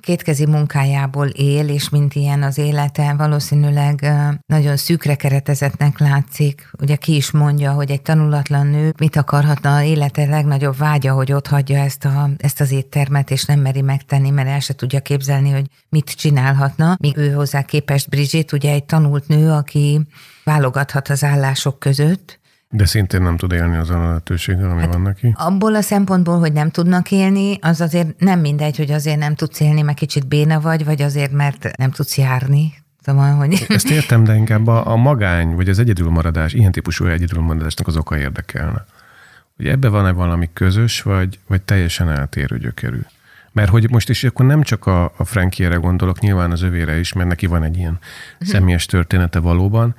kétkezi 0.00 0.46
munkájából 0.46 1.26
él, 1.26 1.68
és 1.68 1.88
mint 1.88 2.14
ilyen 2.14 2.42
az 2.42 2.58
élete 2.58 3.14
valószínűleg 3.18 4.12
nagyon 4.46 4.76
szűkre 4.76 5.14
keretezetnek 5.14 5.98
látszik. 5.98 6.70
Ugye 6.80 6.96
ki 6.96 7.14
is 7.14 7.30
mondja, 7.30 7.72
hogy 7.72 7.90
egy 7.90 8.02
tanulatlan 8.02 8.66
nő 8.66 8.92
mit 8.98 9.16
akarhatna 9.16 9.76
a 9.76 9.82
élete 9.82 10.24
legnagyobb 10.24 10.76
vágya, 10.76 11.12
hogy 11.12 11.32
ott 11.32 11.46
hagyja 11.46 11.78
ezt, 11.78 12.04
a, 12.04 12.30
ezt 12.36 12.60
az 12.60 12.70
éttermet, 12.70 13.30
és 13.30 13.44
nem 13.44 13.60
meri 13.60 13.80
megtenni, 13.80 14.30
mert 14.30 14.48
el 14.48 14.60
se 14.60 14.74
tudja 14.74 15.00
képzelni, 15.00 15.50
hogy 15.50 15.66
mit 15.88 16.10
csinálhatna. 16.10 16.96
Míg 17.00 17.16
ő 17.16 17.32
hozzá 17.32 17.62
képest 17.62 18.08
Bridget, 18.08 18.52
ugye 18.52 18.72
egy 18.72 18.84
tanult 18.84 19.28
nő, 19.28 19.50
aki 19.50 20.00
válogathat 20.44 21.08
az 21.08 21.24
állások 21.24 21.78
között, 21.78 22.37
de 22.70 22.86
szintén 22.86 23.22
nem 23.22 23.36
tud 23.36 23.52
élni 23.52 23.76
az 23.76 23.90
a 23.90 24.06
lehetőséggel, 24.06 24.70
ami 24.70 24.80
hát 24.80 24.92
van 24.92 25.02
neki. 25.02 25.34
Abból 25.36 25.74
a 25.74 25.80
szempontból, 25.80 26.38
hogy 26.38 26.52
nem 26.52 26.70
tudnak 26.70 27.10
élni, 27.10 27.58
az 27.60 27.80
azért 27.80 28.20
nem 28.20 28.40
mindegy, 28.40 28.76
hogy 28.76 28.90
azért 28.90 29.18
nem 29.18 29.34
tudsz 29.34 29.60
élni, 29.60 29.82
mert 29.82 29.98
kicsit 29.98 30.26
béna 30.26 30.60
vagy, 30.60 30.84
vagy 30.84 31.02
azért, 31.02 31.32
mert 31.32 31.76
nem 31.76 31.90
tudsz 31.90 32.18
járni. 32.18 32.72
Szóval, 33.02 33.34
hogy... 33.34 33.66
Ezt 33.68 33.90
értem, 33.90 34.24
de 34.24 34.34
inkább 34.34 34.66
a, 34.66 34.90
a 34.90 34.96
magány, 34.96 35.54
vagy 35.54 35.68
az 35.68 35.78
egyedülmaradás, 35.78 36.52
ilyen 36.52 36.72
típusú 36.72 37.06
egyedülmaradásnak 37.06 37.86
az 37.86 37.96
oka 37.96 38.18
érdekelne. 38.18 38.84
Hogy 39.56 39.66
ebbe 39.66 39.88
van-e 39.88 40.12
valami 40.12 40.50
közös, 40.52 41.02
vagy, 41.02 41.38
vagy 41.46 41.62
teljesen 41.62 42.10
eltérő 42.10 42.58
gyökerű. 42.58 43.00
Mert 43.52 43.70
hogy 43.70 43.90
most 43.90 44.08
is 44.08 44.24
akkor 44.24 44.46
nem 44.46 44.62
csak 44.62 44.86
a, 44.86 45.12
a 45.16 45.24
Frankiere 45.24 45.76
gondolok, 45.76 46.20
nyilván 46.20 46.50
az 46.50 46.62
övére 46.62 46.98
is, 46.98 47.12
mert 47.12 47.28
neki 47.28 47.46
van 47.46 47.62
egy 47.62 47.76
ilyen 47.76 47.98
uh-huh. 48.32 48.48
személyes 48.48 48.86
története 48.86 49.38
valóban, 49.38 49.94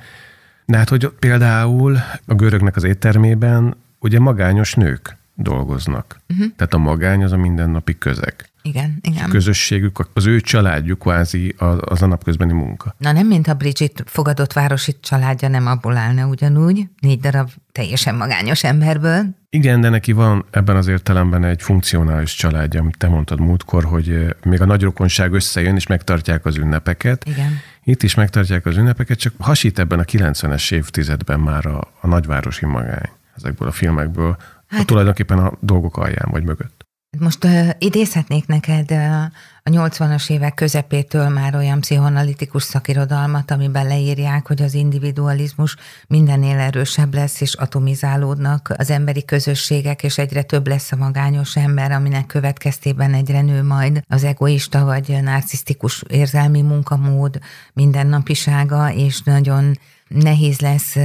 de 0.70 0.78
hát, 0.78 0.90
hogy 0.90 1.08
például 1.08 1.98
a 2.26 2.34
görögnek 2.34 2.76
az 2.76 2.84
éttermében 2.84 3.76
ugye 4.00 4.20
magányos 4.20 4.74
nők 4.74 5.18
dolgoznak. 5.36 6.20
Uh-huh. 6.30 6.46
Tehát 6.56 6.74
a 6.74 6.78
magány 6.78 7.24
az 7.24 7.32
a 7.32 7.38
mindennapi 7.38 7.98
közeg. 7.98 8.50
Igen, 8.62 9.00
igen. 9.02 9.24
A 9.24 9.28
közösségük, 9.28 10.08
az 10.14 10.26
ő 10.26 10.40
családjuk 10.40 11.00
kvázi 11.00 11.56
az, 11.58 11.78
az 11.82 12.02
a 12.02 12.06
napközbeni 12.06 12.54
munka. 12.54 12.96
Na 12.98 13.12
nem, 13.12 13.28
mint 13.28 13.48
a 13.48 13.54
Bridget 13.54 14.04
fogadott 14.06 14.54
városi 14.54 14.96
családja 15.02 15.48
nem 15.48 15.68
abból 15.68 15.98
állna 15.98 16.28
ugyanúgy, 16.28 16.88
négy 17.00 17.20
darab 17.20 17.50
teljesen 17.72 18.16
magányos 18.16 18.64
emberből. 18.64 19.24
Igen, 19.50 19.82
de 19.82 19.90
neki 19.90 20.12
van 20.12 20.46
ebben 20.52 20.76
az 20.76 20.88
értelemben 20.88 21.44
egy 21.44 21.62
funkcionális 21.62 22.36
családja, 22.36 22.82
amit 22.82 22.98
te 22.98 23.08
mondtad 23.08 23.40
múltkor, 23.40 23.84
hogy 23.84 24.36
még 24.44 24.62
a 24.62 24.66
nagyrokonság 24.66 25.34
összejön, 25.34 25.76
és 25.76 25.88
megtartják 25.88 26.46
az 26.46 26.58
ünnepeket. 26.58 27.26
Igen. 27.26 27.60
Itt 27.90 28.04
is 28.04 28.16
megtartják 28.16 28.66
az 28.66 28.78
ünnepeket, 28.78 29.20
csak 29.20 29.34
hasít 29.40 29.80
ebben 29.80 30.00
a 30.00 30.04
90-es 30.04 30.72
évtizedben 30.72 31.40
már 31.40 31.66
a, 31.66 31.88
a 32.02 32.08
nagyvárosi 32.08 32.66
magány 32.66 33.10
ezekből 33.36 33.68
a 33.68 33.72
filmekből, 33.72 34.38
hát, 34.68 34.82
a 34.82 34.86
tulajdonképpen 34.86 35.38
a 35.38 35.52
dolgok 35.60 35.98
alján 35.98 36.28
vagy 36.32 36.44
mögött. 36.44 36.79
Most 37.18 37.44
uh, 37.44 37.70
idézhetnék 37.78 38.48
neked 38.48 38.92
uh, 38.92 39.24
a 39.64 39.70
80-as 39.70 40.30
évek 40.30 40.54
közepétől 40.54 41.30
már 41.30 41.56
olyan 41.56 41.80
pszichoanalitikus 41.80 42.64
szakirodalmat, 42.64 43.52
amiben 43.52 43.88
leírják, 43.88 44.48
hogy 44.48 44.62
az 44.62 44.74
individualizmus 44.74 45.76
mindennél 46.08 46.58
erősebb 46.58 47.14
lesz, 47.14 47.42
és 47.42 47.54
atomizálódnak 47.54 48.74
az 48.78 48.90
emberi 48.90 49.26
közösségek, 49.26 50.04
és 50.04 50.18
egyre 50.18 50.42
több 50.42 50.68
lesz 50.68 50.92
a 50.92 50.96
magányos 50.96 51.56
ember, 51.56 51.92
aminek 51.92 52.26
következtében 52.26 53.14
egyre 53.14 53.42
nő 53.42 53.64
majd 53.64 54.04
az 54.08 54.24
egoista 54.24 54.84
vagy 54.86 55.20
narcisztikus 55.22 56.04
érzelmi 56.08 56.62
munkamód 56.62 57.40
mindennapisága, 57.74 58.94
és 58.94 59.22
nagyon 59.22 59.78
nehéz 60.10 60.60
lesz 60.60 60.96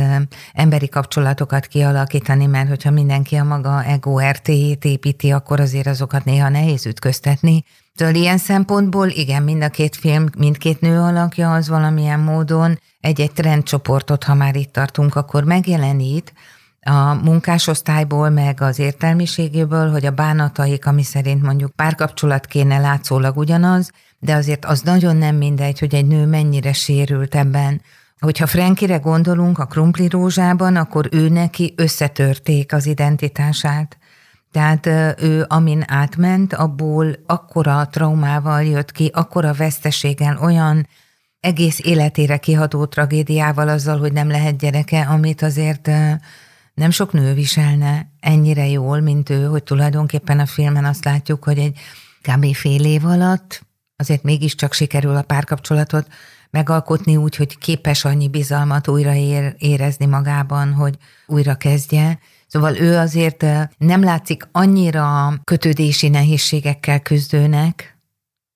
emberi 0.52 0.88
kapcsolatokat 0.88 1.66
kialakítani, 1.66 2.46
mert 2.46 2.68
hogyha 2.68 2.90
mindenki 2.90 3.36
a 3.36 3.44
maga 3.44 3.84
ego 3.84 4.20
RT-jét 4.30 4.84
építi, 4.84 5.30
akkor 5.30 5.60
azért 5.60 5.86
azokat 5.86 6.24
néha 6.24 6.48
nehéz 6.48 6.86
ütköztetni. 6.86 7.64
Től 7.94 8.14
ilyen 8.14 8.38
szempontból 8.38 9.08
igen, 9.08 9.42
mind 9.42 9.62
a 9.62 9.68
két 9.68 9.96
film, 9.96 10.26
mindkét 10.38 10.80
nő 10.80 11.00
alakja 11.00 11.52
az 11.52 11.68
valamilyen 11.68 12.20
módon 12.20 12.78
egy-egy 13.00 13.32
trendcsoportot, 13.32 14.24
ha 14.24 14.34
már 14.34 14.56
itt 14.56 14.72
tartunk, 14.72 15.14
akkor 15.14 15.44
megjelenít, 15.44 16.32
a 16.86 17.14
munkásosztályból, 17.14 18.28
meg 18.28 18.60
az 18.60 18.78
értelmiségéből, 18.78 19.90
hogy 19.90 20.06
a 20.06 20.10
bánataik, 20.10 20.86
ami 20.86 21.02
szerint 21.02 21.42
mondjuk 21.42 21.70
párkapcsolat 21.70 22.46
kéne 22.46 22.78
látszólag 22.78 23.36
ugyanaz, 23.36 23.90
de 24.18 24.34
azért 24.34 24.64
az 24.64 24.80
nagyon 24.80 25.16
nem 25.16 25.36
mindegy, 25.36 25.78
hogy 25.78 25.94
egy 25.94 26.06
nő 26.06 26.26
mennyire 26.26 26.72
sérült 26.72 27.34
ebben, 27.34 27.80
Hogyha 28.20 28.46
Frankire 28.46 28.96
gondolunk 28.96 29.58
a 29.58 29.66
krumpli 29.66 30.08
rózsában, 30.08 30.76
akkor 30.76 31.08
ő 31.10 31.28
neki 31.28 31.74
összetörték 31.76 32.72
az 32.72 32.86
identitását. 32.86 33.98
Tehát 34.52 34.86
ő, 35.22 35.44
amin 35.48 35.84
átment, 35.86 36.52
abból 36.52 37.16
akkora 37.26 37.88
traumával 37.90 38.62
jött 38.62 38.92
ki, 38.92 39.10
akkora 39.12 39.52
veszteséggel, 39.52 40.38
olyan 40.38 40.88
egész 41.40 41.78
életére 41.82 42.36
kiható 42.36 42.84
tragédiával 42.86 43.68
azzal, 43.68 43.98
hogy 43.98 44.12
nem 44.12 44.30
lehet 44.30 44.58
gyereke, 44.58 45.00
amit 45.00 45.42
azért 45.42 45.90
nem 46.74 46.90
sok 46.90 47.12
nő 47.12 47.34
viselne 47.34 48.12
ennyire 48.20 48.66
jól, 48.66 49.00
mint 49.00 49.30
ő, 49.30 49.44
hogy 49.44 49.62
tulajdonképpen 49.62 50.38
a 50.38 50.46
filmen 50.46 50.84
azt 50.84 51.04
látjuk, 51.04 51.44
hogy 51.44 51.58
egy 51.58 51.78
kb. 52.22 52.54
fél 52.54 52.84
év 52.84 53.04
alatt 53.04 53.62
azért 53.96 54.22
mégiscsak 54.22 54.72
sikerül 54.72 55.16
a 55.16 55.22
párkapcsolatot 55.22 56.06
megalkotni 56.54 57.16
úgy, 57.16 57.36
hogy 57.36 57.58
képes 57.58 58.04
annyi 58.04 58.28
bizalmat 58.28 58.88
újra 58.88 59.14
ér, 59.14 59.54
érezni 59.58 60.06
magában, 60.06 60.72
hogy 60.72 60.96
újra 61.26 61.54
kezdje. 61.54 62.18
Szóval 62.46 62.76
ő 62.76 62.96
azért 62.96 63.46
nem 63.78 64.02
látszik 64.02 64.48
annyira 64.52 65.34
kötődési 65.44 66.08
nehézségekkel 66.08 67.00
küzdőnek, 67.00 67.98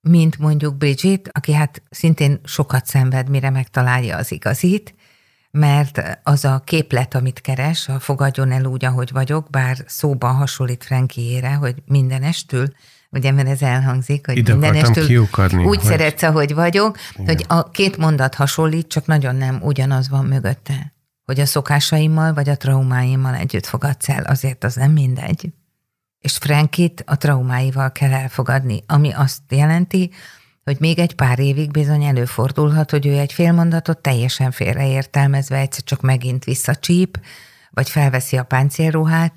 mint 0.00 0.38
mondjuk 0.38 0.76
Bridget, 0.76 1.28
aki 1.32 1.52
hát 1.52 1.82
szintén 1.90 2.40
sokat 2.44 2.86
szenved, 2.86 3.28
mire 3.28 3.50
megtalálja 3.50 4.16
az 4.16 4.32
igazit, 4.32 4.94
mert 5.50 6.20
az 6.22 6.44
a 6.44 6.62
képlet, 6.64 7.14
amit 7.14 7.40
keres, 7.40 7.88
a 7.88 7.98
fogadjon 7.98 8.50
el 8.52 8.64
úgy, 8.64 8.84
ahogy 8.84 9.12
vagyok, 9.12 9.50
bár 9.50 9.76
szóban 9.86 10.34
hasonlít 10.34 10.84
Frankiére, 10.84 11.54
hogy 11.54 11.74
mindenestül, 11.86 12.66
ugye, 13.10 13.32
mert 13.32 13.48
ez 13.48 13.62
elhangzik, 13.62 14.26
hogy 14.26 14.36
Ide 14.36 14.52
mindenestől 14.52 15.06
kiukadni, 15.06 15.64
úgy 15.64 15.76
hogy... 15.76 15.86
szeretsz, 15.86 16.22
ahogy 16.22 16.54
vagyok, 16.54 16.98
Igen. 17.12 17.26
hogy 17.26 17.44
a 17.48 17.70
két 17.70 17.96
mondat 17.96 18.34
hasonlít, 18.34 18.88
csak 18.88 19.06
nagyon 19.06 19.36
nem 19.36 19.58
ugyanaz 19.62 20.08
van 20.08 20.24
mögötte. 20.24 20.92
Hogy 21.24 21.40
a 21.40 21.46
szokásaimmal 21.46 22.34
vagy 22.34 22.48
a 22.48 22.56
traumáimmal 22.56 23.34
együtt 23.34 23.66
fogadsz 23.66 24.08
el, 24.08 24.22
azért 24.22 24.64
az 24.64 24.74
nem 24.74 24.92
mindegy. 24.92 25.52
És 26.18 26.36
Frankit 26.36 27.02
a 27.06 27.16
traumáival 27.16 27.92
kell 27.92 28.12
elfogadni, 28.12 28.82
ami 28.86 29.12
azt 29.12 29.42
jelenti, 29.48 30.10
hogy 30.64 30.76
még 30.80 30.98
egy 30.98 31.14
pár 31.14 31.38
évig 31.38 31.70
bizony 31.70 32.04
előfordulhat, 32.04 32.90
hogy 32.90 33.06
ő 33.06 33.18
egy 33.18 33.32
félmondatot 33.32 33.98
teljesen 33.98 34.50
félreértelmezve 34.50 35.56
egyszer 35.56 35.84
csak 35.84 36.00
megint 36.00 36.44
visszacsíp, 36.44 37.20
vagy 37.70 37.90
felveszi 37.90 38.36
a 38.36 38.42
páncélruhát, 38.42 39.32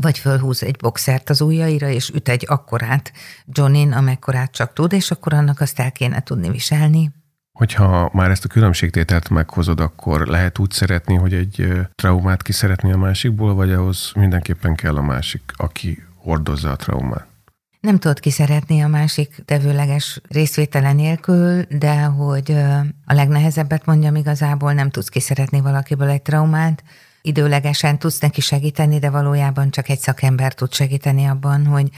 vagy 0.00 0.18
fölhúz 0.18 0.62
egy 0.62 0.76
boxert 0.76 1.30
az 1.30 1.40
ujjaira, 1.40 1.88
és 1.88 2.10
üt 2.14 2.28
egy 2.28 2.44
akkorát 2.48 3.12
Johnin, 3.46 3.92
amekkorát 3.92 4.52
csak 4.52 4.72
tud, 4.72 4.92
és 4.92 5.10
akkor 5.10 5.34
annak 5.34 5.60
azt 5.60 5.80
el 5.80 5.92
kéne 5.92 6.22
tudni 6.22 6.50
viselni. 6.50 7.10
Hogyha 7.52 8.10
már 8.12 8.30
ezt 8.30 8.44
a 8.44 8.48
különbségtételt 8.48 9.28
meghozod, 9.28 9.80
akkor 9.80 10.26
lehet 10.26 10.58
úgy 10.58 10.70
szeretni, 10.70 11.14
hogy 11.14 11.34
egy 11.34 11.72
traumát 11.94 12.42
ki 12.42 12.52
szeretni 12.52 12.92
a 12.92 12.96
másikból, 12.96 13.54
vagy 13.54 13.72
ahhoz 13.72 14.12
mindenképpen 14.14 14.74
kell 14.74 14.96
a 14.96 15.02
másik, 15.02 15.52
aki 15.56 16.02
hordozza 16.16 16.70
a 16.70 16.76
traumát? 16.76 17.26
Nem 17.80 17.98
tudod 17.98 18.20
kiszeretni 18.20 18.80
a 18.80 18.88
másik 18.88 19.42
tevőleges 19.44 20.20
részvétele 20.28 20.92
nélkül, 20.92 21.62
de 21.62 22.02
hogy 22.02 22.50
a 23.04 23.14
legnehezebbet 23.14 23.86
mondjam 23.86 24.14
igazából, 24.14 24.72
nem 24.72 24.90
tudsz 24.90 25.08
kiszeretni 25.08 25.60
valakiből 25.60 26.08
egy 26.08 26.22
traumát, 26.22 26.82
időlegesen 27.26 27.98
tudsz 27.98 28.18
neki 28.18 28.40
segíteni, 28.40 28.98
de 28.98 29.10
valójában 29.10 29.70
csak 29.70 29.88
egy 29.88 29.98
szakember 29.98 30.54
tud 30.54 30.72
segíteni 30.72 31.24
abban, 31.24 31.66
hogy, 31.66 31.88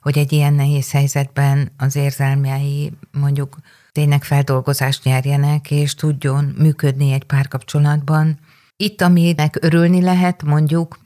hogy 0.00 0.18
egy 0.18 0.32
ilyen 0.32 0.54
nehéz 0.54 0.90
helyzetben 0.90 1.72
az 1.76 1.96
érzelmei 1.96 2.92
mondjuk 3.12 3.56
tényleg 3.92 4.24
feldolgozást 4.24 5.04
nyerjenek, 5.04 5.70
és 5.70 5.94
tudjon 5.94 6.54
működni 6.58 7.12
egy 7.12 7.24
párkapcsolatban. 7.24 8.38
Itt, 8.76 9.00
aminek 9.00 9.58
örülni 9.60 10.02
lehet, 10.02 10.42
mondjuk, 10.42 10.98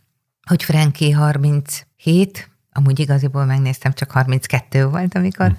hogy 0.46 0.62
Frankie 0.62 1.16
37, 1.16 2.50
amúgy 2.72 2.98
igaziból 2.98 3.44
megnéztem, 3.44 3.92
csak 3.92 4.11
32 4.11 4.87
volt, 4.87 5.14
amikor 5.14 5.46
hm. 5.46 5.54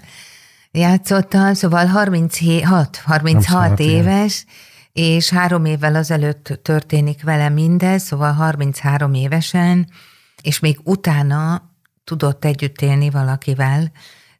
játszotta, 0.71 1.53
szóval 1.53 1.85
36, 1.85 2.97
36 2.97 3.79
éves, 3.79 4.45
és 4.93 5.29
három 5.29 5.65
évvel 5.65 5.95
azelőtt 5.95 6.59
történik 6.61 7.23
vele 7.23 7.49
mindez, 7.49 8.03
szóval 8.03 8.31
33 8.31 9.13
évesen, 9.13 9.89
és 10.41 10.59
még 10.59 10.79
utána 10.83 11.71
tudott 12.03 12.45
együtt 12.45 12.81
élni 12.81 13.09
valakivel, 13.09 13.91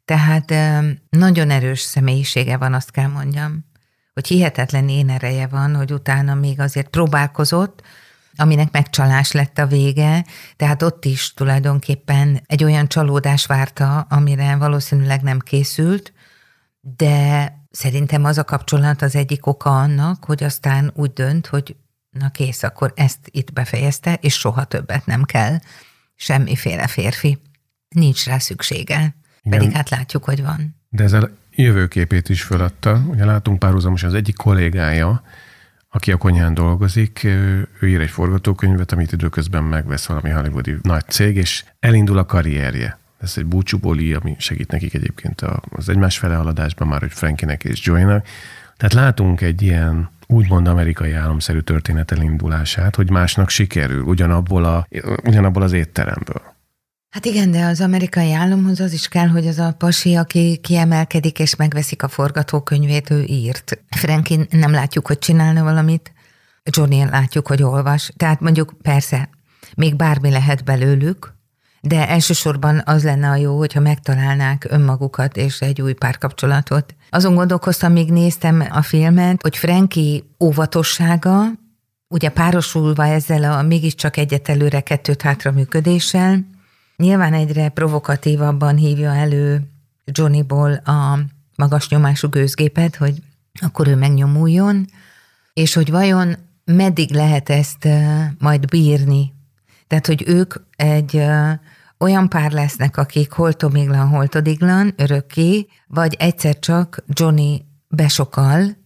tehát 0.04 0.54
nagyon 1.10 1.50
erős 1.50 1.80
személyisége 1.80 2.56
van, 2.56 2.74
azt 2.74 2.90
kell 2.90 3.08
mondjam, 3.08 3.64
hogy 4.14 4.26
hihetetlen 4.26 4.88
én 4.88 5.10
ereje 5.10 5.46
van, 5.46 5.76
hogy 5.76 5.92
utána 5.92 6.34
még 6.34 6.60
azért 6.60 6.88
próbálkozott, 6.88 7.82
aminek 8.36 8.72
megcsalás 8.72 9.32
lett 9.32 9.58
a 9.58 9.66
vége, 9.66 10.24
tehát 10.56 10.82
ott 10.82 11.04
is 11.04 11.34
tulajdonképpen 11.34 12.42
egy 12.46 12.64
olyan 12.64 12.88
csalódás 12.88 13.46
várta, 13.46 14.00
amire 14.00 14.56
valószínűleg 14.56 15.22
nem 15.22 15.38
készült, 15.38 16.12
de 16.80 17.54
szerintem 17.70 18.24
az 18.24 18.38
a 18.38 18.44
kapcsolat 18.44 19.02
az 19.02 19.14
egyik 19.14 19.46
oka 19.46 19.80
annak, 19.80 20.24
hogy 20.24 20.44
aztán 20.44 20.90
úgy 20.94 21.12
dönt, 21.12 21.46
hogy 21.46 21.76
na 22.10 22.30
kész, 22.30 22.62
akkor 22.62 22.92
ezt 22.96 23.18
itt 23.24 23.52
befejezte, 23.52 24.14
és 24.20 24.34
soha 24.34 24.64
többet 24.64 25.06
nem 25.06 25.22
kell 25.22 25.58
semmiféle 26.14 26.86
férfi. 26.86 27.38
Nincs 27.88 28.26
rá 28.26 28.38
szüksége. 28.38 29.14
Igen. 29.42 29.58
Pedig 29.58 29.74
hát 29.74 29.88
látjuk, 29.88 30.24
hogy 30.24 30.42
van. 30.42 30.76
De 30.88 31.02
ezzel 31.02 31.30
jövőképét 31.50 32.28
is 32.28 32.42
föladta. 32.42 33.02
Ugye 33.06 33.24
látunk 33.24 33.58
párhuzamosan 33.58 34.08
az 34.08 34.14
egyik 34.14 34.36
kollégája, 34.36 35.22
aki 35.88 36.12
a 36.12 36.16
konyhán 36.16 36.54
dolgozik, 36.54 37.24
ő 37.24 37.68
ír 37.82 38.00
egy 38.00 38.10
forgatókönyvet, 38.10 38.92
amit 38.92 39.12
időközben 39.12 39.64
megvesz 39.64 40.06
valami 40.06 40.30
hollywoodi 40.30 40.76
nagy 40.82 41.08
cég, 41.08 41.36
és 41.36 41.64
elindul 41.80 42.18
a 42.18 42.26
karrierje. 42.26 42.98
Ez 43.20 43.32
egy 43.36 43.46
búcsúboli, 43.46 44.14
ami 44.14 44.36
segít 44.38 44.70
nekik 44.70 44.94
egyébként 44.94 45.40
az 45.70 45.88
egymás 45.88 46.18
fele 46.18 46.34
haladásban 46.34 46.88
már, 46.88 47.00
hogy 47.00 47.12
Frankinek 47.12 47.64
és 47.64 47.84
Joynak. 47.84 48.26
Tehát 48.76 48.94
látunk 48.94 49.40
egy 49.40 49.62
ilyen 49.62 50.10
úgymond 50.26 50.66
amerikai 50.66 51.12
álomszerű 51.12 51.58
történet 51.58 52.12
elindulását, 52.12 52.96
hogy 52.96 53.10
másnak 53.10 53.48
sikerül 53.48 54.02
ugyanabból, 54.02 54.64
a, 54.64 54.86
ugyanabból 55.24 55.62
az 55.62 55.72
étteremből. 55.72 56.42
Hát 57.10 57.24
igen, 57.24 57.50
de 57.50 57.64
az 57.64 57.80
amerikai 57.80 58.32
államhoz 58.32 58.80
az 58.80 58.92
is 58.92 59.08
kell, 59.08 59.26
hogy 59.28 59.46
az 59.46 59.58
a 59.58 59.74
pasi, 59.78 60.14
aki 60.14 60.58
kiemelkedik 60.62 61.38
és 61.38 61.56
megveszik 61.56 62.02
a 62.02 62.08
forgatókönyvét, 62.08 63.10
ő 63.10 63.22
írt. 63.22 63.78
Frankin 63.88 64.46
nem 64.50 64.70
látjuk, 64.70 65.06
hogy 65.06 65.18
csinálna 65.18 65.62
valamit, 65.62 66.12
Johnny 66.62 67.04
látjuk, 67.04 67.46
hogy 67.46 67.62
olvas. 67.62 68.12
Tehát 68.16 68.40
mondjuk 68.40 68.74
persze, 68.82 69.28
még 69.76 69.96
bármi 69.96 70.30
lehet 70.30 70.64
belőlük, 70.64 71.34
de 71.80 72.08
elsősorban 72.08 72.82
az 72.84 73.04
lenne 73.04 73.28
a 73.28 73.36
jó, 73.36 73.56
hogyha 73.58 73.80
megtalálnák 73.80 74.66
önmagukat 74.70 75.36
és 75.36 75.60
egy 75.60 75.82
új 75.82 75.92
párkapcsolatot. 75.92 76.94
Azon 77.10 77.34
gondolkoztam, 77.34 77.92
míg 77.92 78.12
néztem 78.12 78.66
a 78.70 78.82
filmet, 78.82 79.42
hogy 79.42 79.56
Franki 79.56 80.24
óvatossága, 80.40 81.44
ugye 82.08 82.28
párosulva 82.28 83.06
ezzel 83.06 83.52
a 83.52 83.62
mégiscsak 83.62 84.16
egyetelőre 84.16 84.80
kettőt 84.80 85.22
hátra 85.22 85.50
működéssel, 85.52 86.44
Nyilván 87.00 87.32
egyre 87.32 87.68
provokatívabban 87.68 88.76
hívja 88.76 89.14
elő 89.14 89.70
Johnnyból 90.04 90.72
a 90.72 91.18
magas 91.56 91.88
nyomású 91.88 92.28
gőzgépet, 92.28 92.96
hogy 92.96 93.22
akkor 93.60 93.88
ő 93.88 93.96
megnyomuljon, 93.96 94.86
és 95.52 95.74
hogy 95.74 95.90
vajon 95.90 96.36
meddig 96.64 97.10
lehet 97.10 97.48
ezt 97.48 97.88
majd 98.38 98.68
bírni. 98.68 99.32
Tehát, 99.86 100.06
hogy 100.06 100.24
ők 100.26 100.54
egy 100.76 101.22
olyan 102.00 102.28
pár 102.28 102.52
lesznek, 102.52 102.96
akik 102.96 103.32
holtomiglan, 103.32 104.08
holtodiglan, 104.08 104.94
örökké, 104.96 105.66
vagy 105.86 106.16
egyszer 106.18 106.58
csak 106.58 107.04
Johnny 107.06 107.64
besokal, 107.88 108.78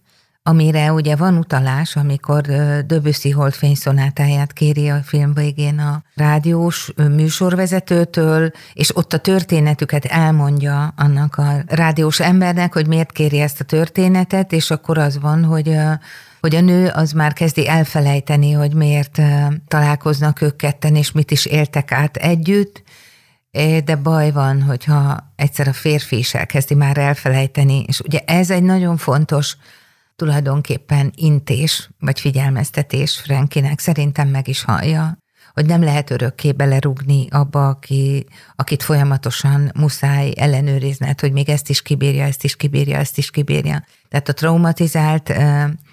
amire 0.43 0.91
ugye 0.93 1.15
van 1.15 1.37
utalás, 1.37 1.95
amikor 1.95 2.41
Debussy 2.85 3.29
holdfényszonátáját 3.29 4.53
kéri 4.53 4.89
a 4.89 4.99
film 5.03 5.33
végén 5.33 5.79
a 5.79 6.03
rádiós 6.15 6.91
műsorvezetőtől, 6.95 8.51
és 8.73 8.95
ott 8.95 9.13
a 9.13 9.17
történetüket 9.17 10.05
elmondja 10.05 10.93
annak 10.97 11.37
a 11.37 11.63
rádiós 11.67 12.19
embernek, 12.19 12.73
hogy 12.73 12.87
miért 12.87 13.11
kéri 13.11 13.39
ezt 13.39 13.59
a 13.59 13.63
történetet, 13.63 14.51
és 14.51 14.71
akkor 14.71 14.97
az 14.97 15.19
van, 15.19 15.43
hogy 15.43 15.77
hogy 16.45 16.55
a 16.55 16.61
nő 16.61 16.87
az 16.87 17.11
már 17.11 17.33
kezdi 17.33 17.67
elfelejteni, 17.67 18.51
hogy 18.51 18.73
miért 18.73 19.21
találkoznak 19.67 20.41
ők 20.41 20.55
ketten, 20.55 20.95
és 20.95 21.11
mit 21.11 21.31
is 21.31 21.45
éltek 21.45 21.91
át 21.91 22.17
együtt, 22.17 22.83
de 23.83 23.95
baj 23.95 24.31
van, 24.31 24.61
hogyha 24.61 25.31
egyszer 25.35 25.67
a 25.67 25.73
férfi 25.73 26.17
is 26.17 26.33
elkezdi 26.33 26.75
már 26.75 26.97
elfelejteni, 26.97 27.83
és 27.87 27.99
ugye 27.99 28.19
ez 28.25 28.49
egy 28.49 28.63
nagyon 28.63 28.97
fontos 28.97 29.57
tulajdonképpen 30.15 31.11
intés 31.15 31.89
vagy 31.99 32.19
figyelmeztetés 32.19 33.19
Frankinek 33.19 33.79
szerintem 33.79 34.27
meg 34.27 34.47
is 34.47 34.63
hallja, 34.63 35.17
hogy 35.53 35.65
nem 35.65 35.83
lehet 35.83 36.09
örökké 36.09 36.51
belerugni 36.51 37.27
abba, 37.29 37.67
aki, 37.67 38.25
akit 38.55 38.83
folyamatosan 38.83 39.71
muszáj 39.75 40.33
ellenőrizned, 40.35 41.19
hogy 41.19 41.31
még 41.31 41.49
ezt 41.49 41.69
is 41.69 41.81
kibírja, 41.81 42.23
ezt 42.23 42.43
is 42.43 42.55
kibírja, 42.55 42.97
ezt 42.97 43.17
is 43.17 43.31
kibírja. 43.31 43.83
Tehát 44.09 44.29
a 44.29 44.33
traumatizált 44.33 45.37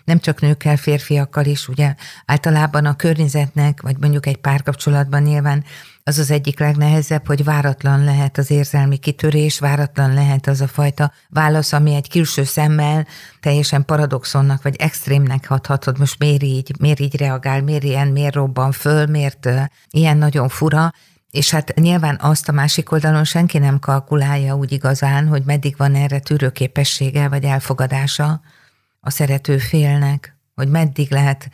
nem 0.04 0.18
csak 0.20 0.40
nőkkel, 0.40 0.76
férfiakkal 0.76 1.44
is, 1.44 1.68
ugye 1.68 1.94
általában 2.26 2.84
a 2.86 2.96
környezetnek, 2.96 3.82
vagy 3.82 3.96
mondjuk 4.00 4.26
egy 4.26 4.36
párkapcsolatban 4.36 5.22
nyilván 5.22 5.64
az 6.04 6.18
az 6.18 6.30
egyik 6.30 6.58
legnehezebb, 6.58 7.26
hogy 7.26 7.44
váratlan 7.44 8.04
lehet 8.04 8.38
az 8.38 8.50
érzelmi 8.50 8.96
kitörés, 8.96 9.58
váratlan 9.58 10.14
lehet 10.14 10.46
az 10.46 10.60
a 10.60 10.66
fajta 10.66 11.12
válasz, 11.28 11.72
ami 11.72 11.94
egy 11.94 12.08
külső 12.08 12.44
szemmel 12.44 13.06
teljesen 13.40 13.84
paradoxonnak 13.84 14.62
vagy 14.62 14.76
extrémnek 14.76 15.46
hathatod, 15.46 15.98
most 15.98 16.18
miért 16.18 16.42
így, 16.42 16.72
miért 16.78 17.00
így 17.00 17.16
reagál, 17.16 17.62
miért 17.62 17.84
ilyen, 17.84 18.08
miért 18.08 18.34
robban 18.34 18.72
föl, 18.72 19.06
miért 19.06 19.46
uh, 19.46 19.64
ilyen 19.90 20.16
nagyon 20.16 20.48
fura, 20.48 20.92
és 21.30 21.50
hát 21.50 21.74
nyilván 21.74 22.18
azt 22.20 22.48
a 22.48 22.52
másik 22.52 22.92
oldalon 22.92 23.24
senki 23.24 23.58
nem 23.58 23.78
kalkulálja 23.78 24.56
úgy 24.56 24.72
igazán, 24.72 25.26
hogy 25.26 25.42
meddig 25.44 25.76
van 25.76 25.94
erre 25.94 26.18
tűrőképessége 26.18 27.28
vagy 27.28 27.44
elfogadása 27.44 28.40
a 29.00 29.10
szerető 29.10 29.58
félnek, 29.58 30.36
hogy 30.54 30.68
meddig 30.68 31.10
lehet 31.10 31.50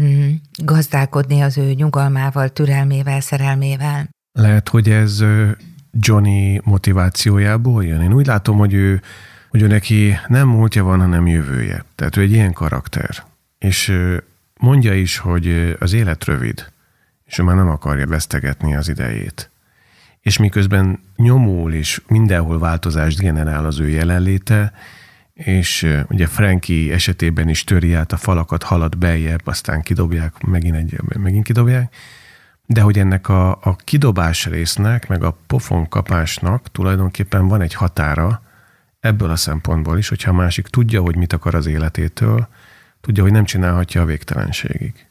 mm, 0.00 0.30
gazdálkodni 0.62 1.40
az 1.40 1.58
ő 1.58 1.72
nyugalmával, 1.72 2.48
türelmével, 2.48 3.20
szerelmével. 3.20 4.08
Lehet, 4.32 4.68
hogy 4.68 4.90
ez 4.90 5.24
Johnny 6.00 6.60
motivációjából 6.64 7.84
jön. 7.84 8.02
Én 8.02 8.12
úgy 8.12 8.26
látom, 8.26 8.58
hogy 8.58 8.74
ő, 8.74 9.02
hogy 9.48 9.62
ő 9.62 9.66
neki 9.66 10.18
nem 10.26 10.48
múltja 10.48 10.84
van, 10.84 11.00
hanem 11.00 11.26
jövője. 11.26 11.84
Tehát 11.94 12.16
ő 12.16 12.20
egy 12.20 12.32
ilyen 12.32 12.52
karakter. 12.52 13.10
És 13.58 13.92
mondja 14.60 14.94
is, 14.94 15.18
hogy 15.18 15.76
az 15.80 15.92
élet 15.92 16.24
rövid, 16.24 16.72
és 17.24 17.38
ő 17.38 17.42
már 17.42 17.56
nem 17.56 17.68
akarja 17.68 18.06
vesztegetni 18.06 18.74
az 18.74 18.88
idejét. 18.88 19.50
És 20.20 20.38
miközben 20.38 21.00
nyomul 21.16 21.72
és 21.72 22.02
mindenhol 22.08 22.58
változást 22.58 23.20
generál 23.20 23.64
az 23.64 23.80
ő 23.80 23.88
jelenléte, 23.88 24.72
és 25.36 25.86
ugye 26.08 26.26
Frankie 26.26 26.92
esetében 26.92 27.48
is 27.48 27.64
töri 27.64 27.94
át 27.94 28.12
a 28.12 28.16
falakat, 28.16 28.62
halad 28.62 28.98
beljebb, 28.98 29.46
aztán 29.46 29.82
kidobják, 29.82 30.42
megint, 30.42 30.76
egy, 30.76 31.00
megint 31.18 31.44
kidobják, 31.44 31.94
de 32.66 32.80
hogy 32.80 32.98
ennek 32.98 33.28
a, 33.28 33.50
a 33.50 33.76
kidobás 33.76 34.46
résznek, 34.46 35.08
meg 35.08 35.22
a 35.22 35.38
pofon 35.46 35.88
kapásnak 35.88 36.70
tulajdonképpen 36.70 37.48
van 37.48 37.60
egy 37.60 37.74
határa 37.74 38.42
ebből 39.00 39.30
a 39.30 39.36
szempontból 39.36 39.98
is, 39.98 40.08
hogyha 40.08 40.30
a 40.30 40.34
másik 40.34 40.66
tudja, 40.66 41.00
hogy 41.00 41.16
mit 41.16 41.32
akar 41.32 41.54
az 41.54 41.66
életétől, 41.66 42.48
tudja, 43.00 43.22
hogy 43.22 43.32
nem 43.32 43.44
csinálhatja 43.44 44.02
a 44.02 44.04
végtelenségig. 44.04 45.06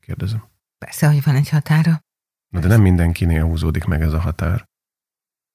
Kérdezem. 0.00 0.44
Persze, 0.78 1.06
hogy 1.06 1.22
van 1.24 1.34
egy 1.34 1.48
határa. 1.48 2.00
Na, 2.48 2.60
de 2.60 2.68
nem 2.68 2.80
mindenkinél 2.80 3.44
húzódik 3.44 3.84
meg 3.84 4.02
ez 4.02 4.12
a 4.12 4.20
határ. 4.20 4.64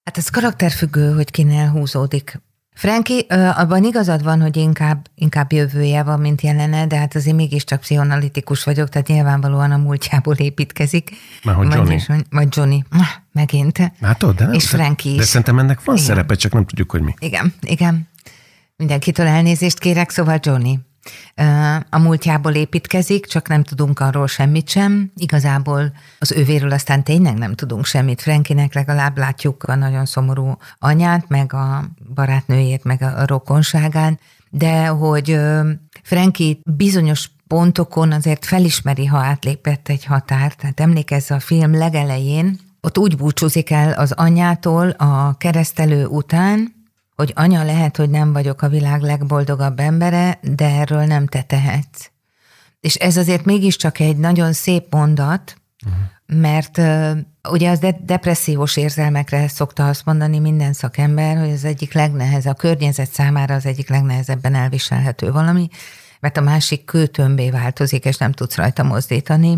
Hát 0.04 0.18
ez 0.18 0.30
karakterfüggő, 0.30 1.14
hogy 1.14 1.32
kinél 1.32 1.70
húzódik 1.70 2.42
Franki, 2.74 3.26
abban 3.56 3.84
igazad 3.84 4.24
van, 4.24 4.42
hogy 4.42 4.58
inkább, 4.58 5.08
inkább 5.16 5.52
jövője 5.52 6.04
van, 6.04 6.20
mint 6.20 6.42
jelene, 6.42 6.88
de 6.88 6.98
hát 6.98 7.16
azért 7.16 7.36
mégiscsak 7.36 7.80
pszichoanalitikus 7.80 8.64
vagyok, 8.64 8.90
tehát 8.90 9.08
nyilvánvalóan 9.08 9.72
a 9.72 9.78
múltjából 9.78 10.36
építkezik. 10.36 11.12
Már 11.44 11.56
hogy 11.56 11.74
Johnny. 11.74 11.94
Is, 11.94 12.08
vagy 12.30 12.48
Johnny. 12.50 12.84
Megint. 13.32 13.92
Látod, 14.00 14.36
de 14.36 14.46
És 14.52 14.70
Franki 14.70 15.12
is. 15.12 15.18
De 15.18 15.24
szerintem 15.24 15.60
ennek 15.60 15.84
van 15.84 15.96
igen. 15.96 16.08
szerepe, 16.08 16.36
csak 16.36 16.54
nem 16.54 16.66
tudjuk, 16.66 16.92
hogy 16.92 17.02
mi. 17.02 17.14
Igen, 17.20 17.54
igen. 17.62 18.10
Mindenkitől 18.76 19.28
elnézést 19.28 19.80
kérek, 19.80 20.10
szóval 20.10 20.40
Johnny 20.42 20.80
a 21.90 21.98
múltjából 21.98 22.54
építkezik, 22.54 23.26
csak 23.26 23.48
nem 23.48 23.64
tudunk 23.64 24.00
arról 24.00 24.28
semmit 24.28 24.70
sem. 24.70 25.12
Igazából 25.16 25.94
az 26.20 26.32
ővéről 26.32 26.72
aztán 26.72 27.04
tényleg 27.04 27.38
nem 27.38 27.56
tudunk 27.56 27.86
semmit. 27.86 28.22
Frankinek 28.22 28.74
legalább 28.74 29.18
látjuk 29.18 29.64
a 29.64 29.76
nagyon 29.76 30.06
szomorú 30.06 30.58
anyát, 30.80 31.28
meg 31.28 31.54
a 31.54 31.84
barátnőjét, 32.14 32.84
meg 32.84 33.02
a 33.02 33.26
rokonságán, 33.26 34.20
de 34.50 34.88
hogy 34.88 35.40
Franki 36.04 36.62
bizonyos 36.66 37.30
pontokon 37.48 38.12
azért 38.12 38.46
felismeri, 38.46 39.06
ha 39.06 39.18
átlépett 39.18 39.90
egy 39.90 40.06
határt. 40.06 40.58
Tehát 40.58 40.80
emlékezz 40.80 41.32
a 41.32 41.40
film 41.40 41.78
legelején, 41.78 42.60
ott 42.82 42.98
úgy 42.98 43.18
búcsúzik 43.18 43.70
el 43.70 43.92
az 43.94 44.12
anyától 44.12 44.90
a 44.90 45.38
keresztelő 45.38 46.06
után, 46.06 46.81
hogy 47.22 47.32
anya 47.36 47.64
lehet, 47.64 47.98
hogy 47.98 48.10
nem 48.10 48.34
vagyok 48.34 48.62
a 48.62 48.70
világ 48.70 49.02
legboldogabb 49.02 49.80
embere, 49.80 50.40
de 50.42 50.66
erről 50.66 51.04
nem 51.06 51.28
te 51.28 51.42
tehetsz. 51.42 52.10
És 52.80 52.96
ez 52.96 53.18
azért 53.18 53.46
mégiscsak 53.46 54.00
egy 54.00 54.18
nagyon 54.18 54.54
szép 54.54 54.86
mondat, 54.90 55.56
uh-huh. 55.86 56.02
mert 56.42 56.78
uh, 56.78 57.18
ugye 57.50 57.70
az 57.70 57.80
de- 57.80 58.00
depressziós 58.04 58.78
érzelmekre 58.78 59.48
szokta 59.48 59.88
azt 59.88 60.06
mondani 60.06 60.40
minden 60.40 60.74
szakember, 60.74 61.38
hogy 61.38 61.52
az 61.52 61.64
egyik 61.64 61.94
legnehezebb, 61.94 62.54
a 62.54 62.58
környezet 62.58 63.12
számára 63.12 63.56
az 63.56 63.66
egyik 63.66 63.90
legnehezebben 63.90 64.56
elviselhető 64.56 65.32
valami, 65.32 65.68
mert 66.20 66.38
a 66.38 66.42
másik 66.42 66.86
kőtömbé 66.86 67.50
változik, 67.50 68.06
és 68.06 68.18
nem 68.18 68.32
tudsz 68.32 68.56
rajta 68.56 68.84
mozdítani. 68.84 69.58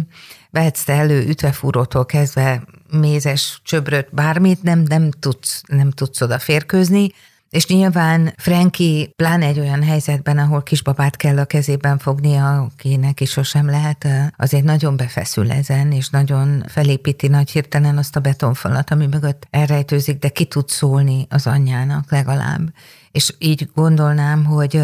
Vehetsz 0.49 0.83
te 0.83 0.93
elő 0.93 1.27
ütvefúrótól 1.27 2.05
kezdve 2.05 2.63
mézes 2.91 3.61
csöbröt, 3.63 4.13
bármit, 4.13 4.63
nem, 4.63 4.79
nem, 4.79 5.11
tudsz, 5.11 5.63
nem 5.67 5.91
tudsz 5.91 6.21
oda 6.21 6.39
férkőzni, 6.39 7.11
és 7.53 7.65
nyilván 7.67 8.33
Franki 8.37 9.13
pláne 9.15 9.45
egy 9.45 9.59
olyan 9.59 9.83
helyzetben, 9.83 10.37
ahol 10.37 10.63
kisbabát 10.63 11.15
kell 11.15 11.37
a 11.37 11.45
kezében 11.45 11.97
fognia, 11.97 12.61
akinek 12.61 13.21
is 13.21 13.29
sosem 13.29 13.65
lehet, 13.69 14.07
azért 14.37 14.63
nagyon 14.63 14.97
befeszül 14.97 15.51
ezen, 15.51 15.91
és 15.91 16.09
nagyon 16.09 16.63
felépíti 16.67 17.27
nagy 17.27 17.51
hirtelen 17.51 17.97
azt 17.97 18.15
a 18.15 18.19
betonfalat, 18.19 18.91
ami 18.91 19.07
mögött 19.07 19.47
elrejtőzik, 19.49 20.19
de 20.19 20.29
ki 20.29 20.45
tud 20.45 20.69
szólni 20.69 21.25
az 21.29 21.47
anyjának 21.47 22.11
legalább. 22.11 22.73
És 23.11 23.33
így 23.37 23.69
gondolnám, 23.73 24.45
hogy 24.45 24.81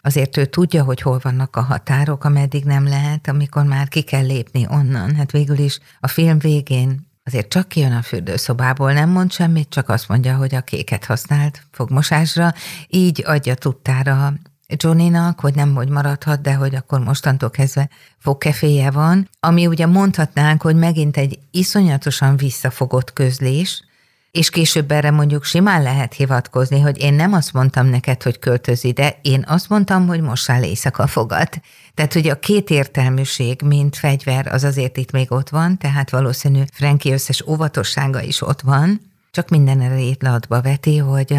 azért 0.00 0.36
ő 0.36 0.44
tudja, 0.44 0.84
hogy 0.84 1.00
hol 1.00 1.18
vannak 1.22 1.56
a 1.56 1.62
határok, 1.62 2.24
ameddig 2.24 2.64
nem 2.64 2.88
lehet, 2.88 3.28
amikor 3.28 3.64
már 3.64 3.88
ki 3.88 4.02
kell 4.02 4.26
lépni 4.26 4.66
onnan. 4.70 5.14
Hát 5.14 5.30
végül 5.30 5.58
is 5.58 5.78
a 6.00 6.08
film 6.08 6.38
végén 6.38 7.05
Azért 7.26 7.48
csak 7.48 7.68
kijön 7.68 7.92
a 7.92 8.02
fürdőszobából, 8.02 8.92
nem 8.92 9.10
mond 9.10 9.32
semmit, 9.32 9.68
csak 9.68 9.88
azt 9.88 10.08
mondja, 10.08 10.36
hogy 10.36 10.54
a 10.54 10.60
kéket 10.60 11.04
használt 11.04 11.66
fogmosásra, 11.70 12.54
így 12.88 13.22
adja 13.26 13.54
tudtára 13.54 14.32
Johnnynak, 14.68 15.40
hogy 15.40 15.54
nem 15.54 15.74
hogy 15.74 15.88
maradhat, 15.88 16.40
de 16.40 16.54
hogy 16.54 16.74
akkor 16.74 17.00
mostantól 17.00 17.50
kezdve 17.50 17.88
fogkeféje 18.18 18.90
van, 18.90 19.28
ami 19.40 19.66
ugye 19.66 19.86
mondhatnánk, 19.86 20.62
hogy 20.62 20.76
megint 20.76 21.16
egy 21.16 21.38
iszonyatosan 21.50 22.36
visszafogott 22.36 23.12
közlés, 23.12 23.84
és 24.36 24.50
később 24.50 24.90
erre 24.90 25.10
mondjuk 25.10 25.44
simán 25.44 25.82
lehet 25.82 26.14
hivatkozni, 26.14 26.80
hogy 26.80 27.00
én 27.00 27.14
nem 27.14 27.32
azt 27.32 27.52
mondtam 27.52 27.86
neked, 27.86 28.22
hogy 28.22 28.38
költöz 28.38 28.84
ide, 28.84 29.18
én 29.22 29.44
azt 29.48 29.68
mondtam, 29.68 30.06
hogy 30.06 30.20
mossál 30.20 30.64
éjszaka 30.64 31.06
fogat. 31.06 31.60
Tehát, 31.94 32.12
hogy 32.12 32.28
a 32.28 32.38
két 32.38 32.70
értelműség, 32.70 33.62
mint 33.62 33.96
fegyver, 33.96 34.46
az 34.46 34.64
azért 34.64 34.96
itt 34.96 35.10
még 35.10 35.32
ott 35.32 35.48
van, 35.48 35.78
tehát 35.78 36.10
valószínű 36.10 36.62
Franki 36.72 37.12
összes 37.12 37.46
óvatossága 37.46 38.22
is 38.22 38.42
ott 38.42 38.60
van, 38.60 39.00
csak 39.30 39.48
minden 39.48 39.80
erejét 39.80 40.22
latba 40.22 40.60
veti, 40.60 40.96
hogy, 40.96 41.38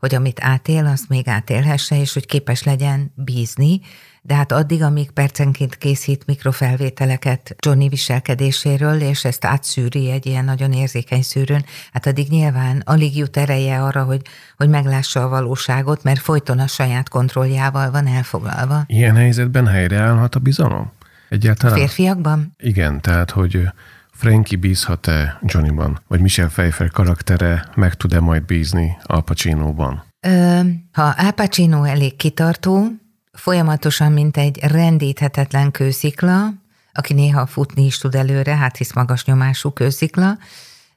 hogy 0.00 0.14
amit 0.14 0.40
átél, 0.42 0.86
azt 0.86 1.08
még 1.08 1.28
átélhesse, 1.28 2.00
és 2.00 2.12
hogy 2.12 2.26
képes 2.26 2.62
legyen 2.62 3.12
bízni, 3.14 3.80
de 4.26 4.34
hát 4.34 4.52
addig, 4.52 4.82
amíg 4.82 5.10
percenként 5.10 5.76
készít 5.76 6.26
mikrofelvételeket 6.26 7.56
Johnny 7.58 7.88
viselkedéséről, 7.88 9.00
és 9.00 9.24
ezt 9.24 9.44
átszűri 9.44 10.10
egy 10.10 10.26
ilyen 10.26 10.44
nagyon 10.44 10.72
érzékeny 10.72 11.22
szűrőn, 11.22 11.64
hát 11.92 12.06
addig 12.06 12.28
nyilván 12.28 12.82
alig 12.84 13.16
jut 13.16 13.36
ereje 13.36 13.82
arra, 13.82 14.04
hogy, 14.04 14.20
hogy 14.56 14.68
meglássa 14.68 15.22
a 15.22 15.28
valóságot, 15.28 16.02
mert 16.02 16.20
folyton 16.20 16.58
a 16.58 16.66
saját 16.66 17.08
kontrolljával 17.08 17.90
van 17.90 18.06
elfoglalva. 18.06 18.84
Ilyen 18.86 19.14
helyzetben 19.14 19.66
helyreállhat 19.66 20.34
a 20.34 20.38
bizalom? 20.38 20.92
Egyáltalán? 21.28 21.76
Férfiakban? 21.76 22.52
Igen, 22.56 23.00
tehát, 23.00 23.30
hogy 23.30 23.68
Frankie 24.10 24.58
bízhat-e 24.58 25.38
Johnnyban, 25.42 26.00
vagy 26.08 26.20
Michel 26.20 26.48
Pfeiffer 26.48 26.90
karaktere 26.90 27.64
meg 27.74 27.94
tud-e 27.94 28.20
majd 28.20 28.42
bízni 28.42 28.96
Al 29.02 29.22
Pacino-ban? 29.22 30.04
Ö, 30.20 30.60
ha 30.92 31.02
Al 31.02 31.30
Pacino 31.30 31.84
elég 31.84 32.16
kitartó, 32.16 32.88
folyamatosan, 33.36 34.12
mint 34.12 34.36
egy 34.36 34.58
rendíthetetlen 34.58 35.70
kőszikla, 35.70 36.48
aki 36.92 37.14
néha 37.14 37.46
futni 37.46 37.84
is 37.84 37.98
tud 37.98 38.14
előre, 38.14 38.56
hát 38.56 38.76
hisz 38.76 38.92
magas 38.92 39.24
nyomású 39.24 39.70
kőszikla, 39.70 40.38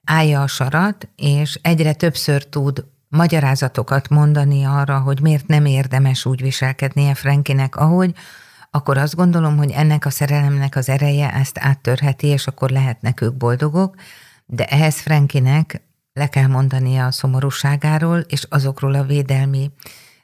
állja 0.04 0.42
a 0.42 0.48
sarat, 0.48 1.10
és 1.16 1.60
egyre 1.62 1.94
többször 1.94 2.44
tud 2.44 2.86
magyarázatokat 3.08 4.10
mondani 4.10 4.64
arra, 4.64 5.00
hogy 5.00 5.22
miért 5.22 5.48
nem 5.48 5.66
érdemes 5.66 6.26
úgy 6.26 6.42
viselkednie 6.42 7.16
Frankinek, 7.16 7.76
ahogy, 7.76 8.14
akkor 8.72 8.98
azt 8.98 9.16
gondolom, 9.16 9.58
hogy 9.58 9.72
ennek 9.72 10.06
a 10.06 10.10
szerelemnek 10.10 10.76
az 10.76 10.90
ereje 10.90 11.34
ezt 11.34 11.58
áttörheti, 11.60 12.28
és 12.28 12.48
akkor 12.48 12.70
lehetnek 12.70 13.22
ők 13.22 13.38
boldogok, 13.38 13.96
de 14.46 14.66
ehhez 14.66 15.00
Frankinek 15.00 15.82
le 16.14 16.28
kell 16.28 16.48
mondania 16.48 17.06
a 17.06 17.12
szomorúságáról, 17.12 18.20
és 18.20 18.46
azokról 18.50 18.94
a 18.94 19.04
védelmi 19.04 19.72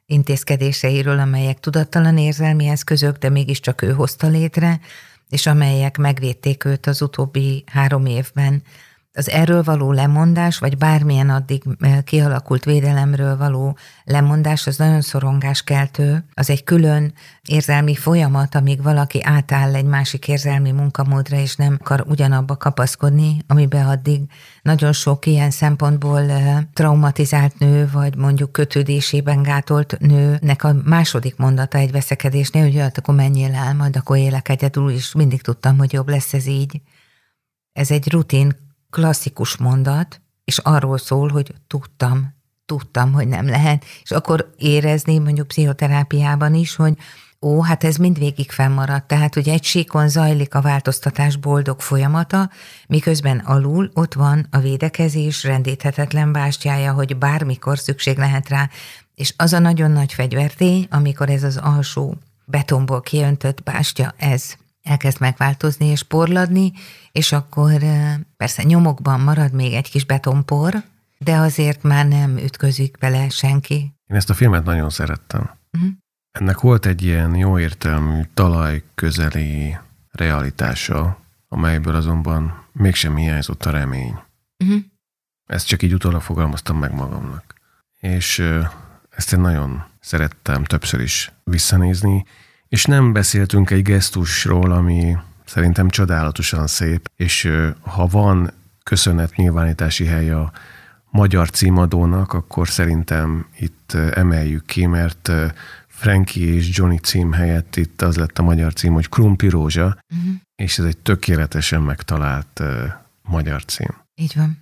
intézkedéseiről, 0.05 1.19
amelyek 1.19 1.59
tudattalan 1.59 2.17
érzelmi 2.17 2.67
eszközök, 2.67 3.17
de 3.17 3.29
mégiscsak 3.29 3.81
ő 3.81 3.91
hozta 3.91 4.27
létre, 4.27 4.79
és 5.29 5.45
amelyek 5.47 5.97
megvédték 5.97 6.65
őt 6.65 6.85
az 6.85 7.01
utóbbi 7.01 7.63
három 7.65 8.05
évben 8.05 8.63
az 9.15 9.29
erről 9.29 9.63
való 9.63 9.91
lemondás, 9.91 10.57
vagy 10.57 10.77
bármilyen 10.77 11.29
addig 11.29 11.63
eh, 11.79 12.01
kialakult 12.03 12.65
védelemről 12.65 13.37
való 13.37 13.77
lemondás, 14.03 14.67
az 14.67 14.77
nagyon 14.77 15.01
szorongáskeltő. 15.01 16.25
Az 16.33 16.49
egy 16.49 16.63
külön 16.63 17.13
érzelmi 17.47 17.95
folyamat, 17.95 18.55
amíg 18.55 18.83
valaki 18.83 19.23
átáll 19.23 19.75
egy 19.75 19.85
másik 19.85 20.27
érzelmi 20.27 20.71
munkamódra, 20.71 21.37
és 21.37 21.55
nem 21.55 21.77
akar 21.79 22.03
ugyanabba 22.07 22.57
kapaszkodni, 22.57 23.37
amiben 23.47 23.87
addig 23.87 24.21
nagyon 24.61 24.93
sok 24.93 25.25
ilyen 25.25 25.51
szempontból 25.51 26.29
eh, 26.29 26.57
traumatizált 26.73 27.59
nő, 27.59 27.89
vagy 27.91 28.15
mondjuk 28.15 28.51
kötődésében 28.51 29.41
gátolt 29.41 29.97
nőnek 29.99 30.63
a 30.63 30.75
második 30.85 31.35
mondata 31.37 31.77
egy 31.77 31.91
veszekedésnél, 31.91 32.63
hogy 32.63 32.77
hát 32.77 32.97
akkor 32.97 33.15
menjél 33.15 33.53
el, 33.53 33.73
majd 33.73 33.95
akkor 33.95 34.17
élek 34.17 34.49
egyedül, 34.49 34.89
és 34.89 35.13
mindig 35.13 35.41
tudtam, 35.41 35.77
hogy 35.77 35.93
jobb 35.93 36.09
lesz 36.09 36.33
ez 36.33 36.45
így. 36.45 36.81
Ez 37.73 37.91
egy 37.91 38.11
rutin 38.11 38.64
klasszikus 38.95 39.57
mondat, 39.57 40.21
és 40.43 40.57
arról 40.57 40.97
szól, 40.97 41.29
hogy 41.29 41.53
tudtam, 41.67 42.33
tudtam, 42.65 43.13
hogy 43.13 43.27
nem 43.27 43.47
lehet, 43.47 43.85
és 44.03 44.11
akkor 44.11 44.53
érezni 44.57 45.17
mondjuk 45.17 45.47
pszichoterápiában 45.47 46.53
is, 46.53 46.75
hogy 46.75 46.93
ó, 47.41 47.61
hát 47.61 47.83
ez 47.83 47.95
mindvégig 47.95 48.51
fennmaradt, 48.51 49.07
tehát 49.07 49.33
hogy 49.33 49.49
egy 49.49 49.63
síkon 49.63 50.09
zajlik 50.09 50.55
a 50.55 50.61
változtatás 50.61 51.35
boldog 51.35 51.79
folyamata, 51.79 52.49
miközben 52.87 53.37
alul 53.37 53.91
ott 53.93 54.13
van 54.13 54.47
a 54.51 54.59
védekezés 54.59 55.43
rendíthetetlen 55.43 56.31
bástyája, 56.31 56.93
hogy 56.93 57.17
bármikor 57.17 57.79
szükség 57.79 58.17
lehet 58.17 58.49
rá, 58.49 58.69
és 59.15 59.33
az 59.37 59.53
a 59.53 59.59
nagyon 59.59 59.91
nagy 59.91 60.13
fegyvertény, 60.13 60.87
amikor 60.89 61.29
ez 61.29 61.43
az 61.43 61.57
alsó 61.57 62.17
betonból 62.45 63.01
kiöntött 63.01 63.63
bástya, 63.63 64.13
ez 64.17 64.55
elkezd 64.85 65.19
megváltozni 65.19 65.85
és 65.85 66.03
porladni, 66.03 66.71
és 67.11 67.31
akkor 67.31 67.81
persze 68.37 68.63
nyomokban 68.63 69.19
marad 69.19 69.53
még 69.53 69.73
egy 69.73 69.89
kis 69.89 70.05
betonpor, 70.05 70.83
de 71.17 71.35
azért 71.35 71.83
már 71.83 72.07
nem 72.07 72.37
ütközik 72.37 72.97
bele 72.97 73.29
senki. 73.29 73.93
Én 74.07 74.17
ezt 74.17 74.29
a 74.29 74.33
filmet 74.33 74.63
nagyon 74.63 74.89
szerettem. 74.89 75.49
Uh-huh. 75.71 75.91
Ennek 76.31 76.59
volt 76.59 76.85
egy 76.85 77.03
ilyen 77.03 77.35
jó 77.35 77.59
értelmű, 77.59 78.21
talaj 78.33 78.83
közeli 78.95 79.77
realitása, 80.11 81.19
amelyből 81.47 81.95
azonban 81.95 82.65
mégsem 82.71 83.15
hiányzott 83.15 83.65
a 83.65 83.69
remény. 83.69 84.19
Uh-huh. 84.63 84.81
Ezt 85.45 85.67
csak 85.67 85.81
így 85.81 85.93
utólag 85.93 86.21
fogalmaztam 86.21 86.77
meg 86.77 86.93
magamnak. 86.93 87.53
És 87.99 88.39
ezt 89.09 89.33
én 89.33 89.39
nagyon 89.39 89.83
szerettem 89.99 90.63
többször 90.63 91.01
is 91.01 91.31
visszanézni, 91.43 92.25
és 92.75 92.85
nem 92.85 93.13
beszéltünk 93.13 93.69
egy 93.69 93.81
gesztusról, 93.81 94.71
ami 94.71 95.17
szerintem 95.45 95.89
csodálatosan 95.89 96.67
szép, 96.67 97.11
és 97.15 97.51
ha 97.81 98.07
van 98.07 98.51
köszönet 98.83 99.35
nyilvánítási 99.35 100.05
hely 100.05 100.31
a 100.31 100.51
magyar 101.09 101.49
címadónak, 101.49 102.33
akkor 102.33 102.69
szerintem 102.69 103.45
itt 103.59 103.93
emeljük 103.93 104.65
ki, 104.65 104.85
mert 104.85 105.31
Frankie 105.87 106.53
és 106.53 106.69
Johnny 106.77 106.97
cím 106.97 107.31
helyett 107.31 107.75
itt 107.75 108.01
az 108.01 108.15
lett 108.15 108.39
a 108.39 108.43
magyar 108.43 108.73
cím, 108.73 108.93
hogy 108.93 109.09
Krumpli 109.09 109.49
Rózsa, 109.49 109.85
uh-huh. 109.85 110.33
és 110.55 110.77
ez 110.77 110.85
egy 110.85 110.97
tökéletesen 110.97 111.81
megtalált 111.81 112.59
uh, 112.59 112.67
magyar 113.21 113.65
cím. 113.65 113.95
Így 114.15 114.33
van. 114.35 114.61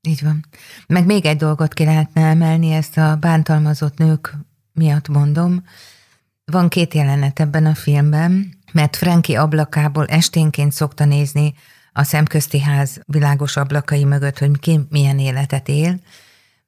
Így 0.00 0.22
van. 0.22 0.44
Meg 0.86 1.06
még 1.06 1.26
egy 1.26 1.36
dolgot 1.36 1.74
ki 1.74 1.84
lehetne 1.84 2.22
emelni, 2.22 2.72
ezt 2.72 2.98
a 2.98 3.16
bántalmazott 3.16 3.98
nők 3.98 4.34
miatt 4.72 5.08
mondom. 5.08 5.64
Van 6.52 6.68
két 6.68 6.94
jelenet 6.94 7.40
ebben 7.40 7.66
a 7.66 7.74
filmben, 7.74 8.58
mert 8.72 8.96
Franki 8.96 9.34
ablakából 9.34 10.06
esténként 10.06 10.72
szokta 10.72 11.04
nézni 11.04 11.54
a 11.92 12.02
szemközti 12.02 12.60
ház 12.60 13.00
világos 13.06 13.56
ablakai 13.56 14.04
mögött, 14.04 14.38
hogy 14.38 14.58
ki 14.60 14.80
milyen 14.88 15.18
életet 15.18 15.68
él, 15.68 16.00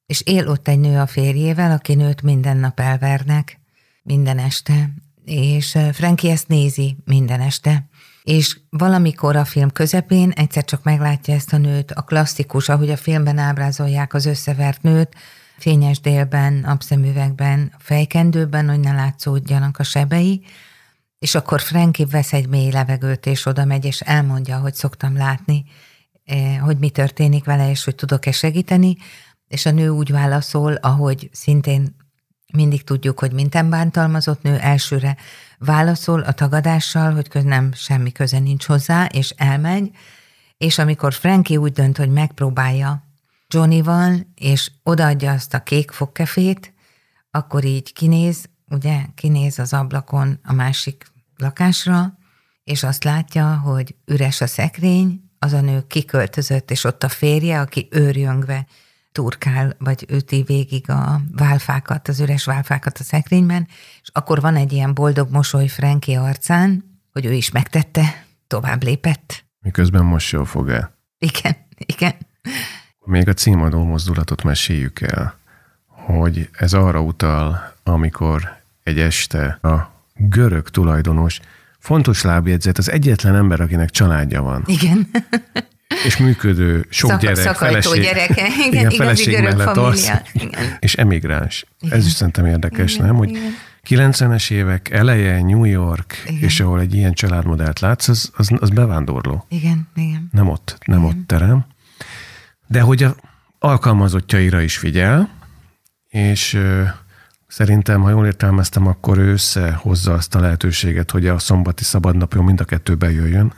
és 0.07 0.21
él 0.21 0.49
ott 0.49 0.69
egy 0.69 0.79
nő 0.79 0.99
a 0.99 1.07
férjével, 1.07 1.71
aki 1.71 1.95
nőt 1.95 2.23
minden 2.23 2.57
nap 2.57 2.81
elvernek, 2.81 3.61
minden 4.03 4.39
este, 4.39 4.91
és 5.25 5.79
Franki 5.93 6.31
ezt 6.31 6.49
nézi 6.49 6.97
minden 7.05 7.41
este. 7.41 7.89
És 8.23 8.59
valamikor 8.71 9.37
a 9.37 9.45
film 9.45 9.71
közepén 9.71 10.31
egyszer 10.31 10.65
csak 10.65 10.83
meglátja 10.83 11.35
ezt 11.35 11.53
a 11.53 11.57
nőt, 11.57 11.93
a 11.93 12.03
klasszikus, 12.03 12.69
ahogy 12.69 12.91
a 12.91 12.97
filmben 12.97 13.39
ábrázolják 13.39 14.15
az 14.15 14.27
összevert 14.27 14.83
nőt, 14.83 15.15
fényes 15.59 16.01
délben, 16.01 16.53
napszemüvegben, 16.53 17.73
fejkendőben, 17.79 18.69
hogy 18.69 18.81
ne 18.81 18.93
látszódjanak 18.93 19.79
a 19.79 19.83
sebei, 19.83 20.45
és 21.19 21.35
akkor 21.35 21.61
Frankie 21.61 22.07
vesz 22.07 22.33
egy 22.33 22.49
mély 22.49 22.71
levegőt, 22.71 23.27
és 23.27 23.47
oda 23.47 23.65
megy, 23.65 23.85
és 23.85 24.01
elmondja, 24.01 24.59
hogy 24.59 24.75
szoktam 24.75 25.17
látni, 25.17 25.65
eh, 26.25 26.59
hogy 26.59 26.79
mi 26.79 26.91
történik 26.91 27.45
vele, 27.45 27.71
és 27.71 27.85
hogy 27.85 27.95
tudok-e 27.95 28.33
segíteni, 28.33 28.97
és 29.49 29.67
a 29.67 29.71
nő 29.71 29.89
úgy 29.89 30.11
válaszol, 30.11 30.75
ahogy 30.75 31.29
szintén 31.33 31.97
mindig 32.53 32.85
tudjuk, 32.85 33.19
hogy 33.19 33.33
minden 33.33 33.71
bántalmazott 33.71 34.43
nő 34.43 34.59
elsőre 34.59 35.17
válaszol 35.59 36.21
a 36.21 36.33
tagadással, 36.33 37.13
hogy 37.13 37.45
nem 37.45 37.73
semmi 37.73 38.13
köze 38.13 38.39
nincs 38.39 38.65
hozzá, 38.65 39.05
és 39.05 39.31
elmegy, 39.31 39.91
és 40.57 40.79
amikor 40.79 41.13
Frankie 41.13 41.59
úgy 41.59 41.73
dönt, 41.73 41.97
hogy 41.97 42.11
megpróbálja 42.11 43.04
Johnnyval, 43.55 44.27
és 44.35 44.71
odaadja 44.83 45.33
azt 45.33 45.55
a 45.55 45.63
kék 45.63 45.91
fogkefét, 45.91 46.75
akkor 47.31 47.65
így 47.65 47.93
kinéz, 47.93 48.49
ugye, 48.71 49.01
kinéz 49.15 49.59
az 49.59 49.73
ablakon 49.73 50.39
a 50.45 50.53
másik 50.53 51.07
lakásra, 51.37 52.19
és 52.65 52.83
azt 52.83 53.05
látja, 53.05 53.57
hogy 53.57 53.95
üres 54.05 54.41
a 54.41 54.47
szekrény, 54.47 55.31
az 55.39 55.53
a 55.53 55.61
nő 55.61 55.87
kiköltözött, 55.87 56.71
és 56.71 56.85
ott 56.85 57.03
a 57.03 57.09
férje, 57.09 57.61
aki 57.61 57.89
őrjöngve 57.91 58.67
turkál, 59.13 59.77
vagy 59.79 60.07
üti 60.11 60.43
végig 60.43 60.91
a 60.91 61.21
válfákat, 61.33 62.09
az 62.09 62.21
üres 62.21 62.45
válfákat 62.45 62.99
a 62.99 63.03
szekrényben, 63.03 63.69
és 64.03 64.09
akkor 64.13 64.41
van 64.41 64.57
egy 64.57 64.73
ilyen 64.73 64.95
boldog 64.95 65.31
mosoly 65.31 65.67
Franki 65.67 66.15
arcán, 66.15 67.01
hogy 67.13 67.25
ő 67.25 67.33
is 67.33 67.51
megtette, 67.51 68.27
tovább 68.47 68.83
lépett. 68.83 69.45
Miközben 69.61 70.05
mosolyol 70.05 70.47
fog 70.47 70.69
el. 70.69 70.99
Igen, 71.19 71.57
igen. 71.77 72.15
Még 73.05 73.29
a 73.29 73.33
címadó 73.33 73.85
mozdulatot 73.85 74.43
meséljük 74.43 75.01
el, 75.01 75.39
hogy 75.87 76.49
ez 76.53 76.73
arra 76.73 77.01
utal, 77.01 77.73
amikor 77.83 78.57
egy 78.83 78.99
este 78.99 79.59
a 79.63 79.93
görög 80.15 80.69
tulajdonos 80.69 81.41
fontos 81.79 82.23
lábjegyzet, 82.23 82.79
az 82.79 82.91
egyetlen 82.91 83.35
ember, 83.35 83.61
akinek 83.61 83.91
családja 83.91 84.43
van. 84.43 84.63
Igen. 84.67 85.09
És 86.07 86.17
működő, 86.17 86.87
sok 86.89 87.11
Szak, 87.11 87.21
gyerek, 87.21 87.55
feleség, 87.55 88.03
gyereke, 88.03 88.47
igen, 88.67 88.73
igen 88.73 88.91
feleség 88.91 89.43
mellett 89.43 89.77
az, 89.77 90.13
igen. 90.33 90.77
és 90.81 90.95
emigráns. 90.95 91.65
Igen. 91.81 91.99
Ez 91.99 92.07
is 92.07 92.13
szerintem 92.13 92.47
érdekes, 92.47 92.95
igen, 92.95 93.07
nem? 93.07 93.17
Hogy 93.17 93.29
igen. 93.29 93.53
90-es 93.89 94.51
évek 94.51 94.91
eleje, 94.91 95.43
New 95.43 95.65
York, 95.65 96.23
igen. 96.27 96.43
és 96.43 96.61
ahol 96.61 96.81
egy 96.81 96.95
ilyen 96.95 97.13
családmodellt 97.13 97.81
látsz, 97.81 98.09
az, 98.09 98.31
az, 98.37 98.51
az 98.59 98.71
bevándorló. 98.71 99.47
Igen, 99.49 99.89
igen. 99.97 100.29
Nem 100.33 100.49
ott, 100.49 100.79
nem 100.87 100.99
igen. 100.99 101.11
ott 101.11 101.27
terem. 101.27 101.67
De 102.75 102.81
hogy 102.81 103.03
a 103.03 103.15
alkalmazottjaira 103.59 104.61
is 104.61 104.79
figyel, 104.79 105.31
és 106.09 106.61
Szerintem, 107.47 108.01
ha 108.01 108.11
jól 108.11 108.27
értelmeztem, 108.27 108.87
akkor 108.87 109.19
ő 109.19 109.33
összehozza 109.33 110.13
azt 110.13 110.35
a 110.35 110.41
lehetőséget, 110.41 111.11
hogy 111.11 111.27
a 111.27 111.39
szombati 111.39 111.85
szabadnapjon 111.85 112.45
mind 112.45 112.61
a 112.61 112.65
kettő 112.65 112.95
bejöjjön, 112.95 113.53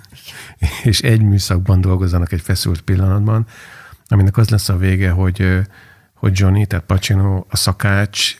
és 0.82 1.00
egy 1.02 1.22
műszakban 1.22 1.80
dolgozzanak 1.80 2.32
egy 2.32 2.40
feszült 2.40 2.80
pillanatban, 2.80 3.46
aminek 4.08 4.36
az 4.36 4.48
lesz 4.48 4.68
a 4.68 4.76
vége, 4.76 5.10
hogy, 5.10 5.60
hogy 6.14 6.38
Johnny, 6.38 6.66
tehát 6.66 6.84
Pacino, 6.84 7.44
a 7.48 7.56
szakács 7.56 8.36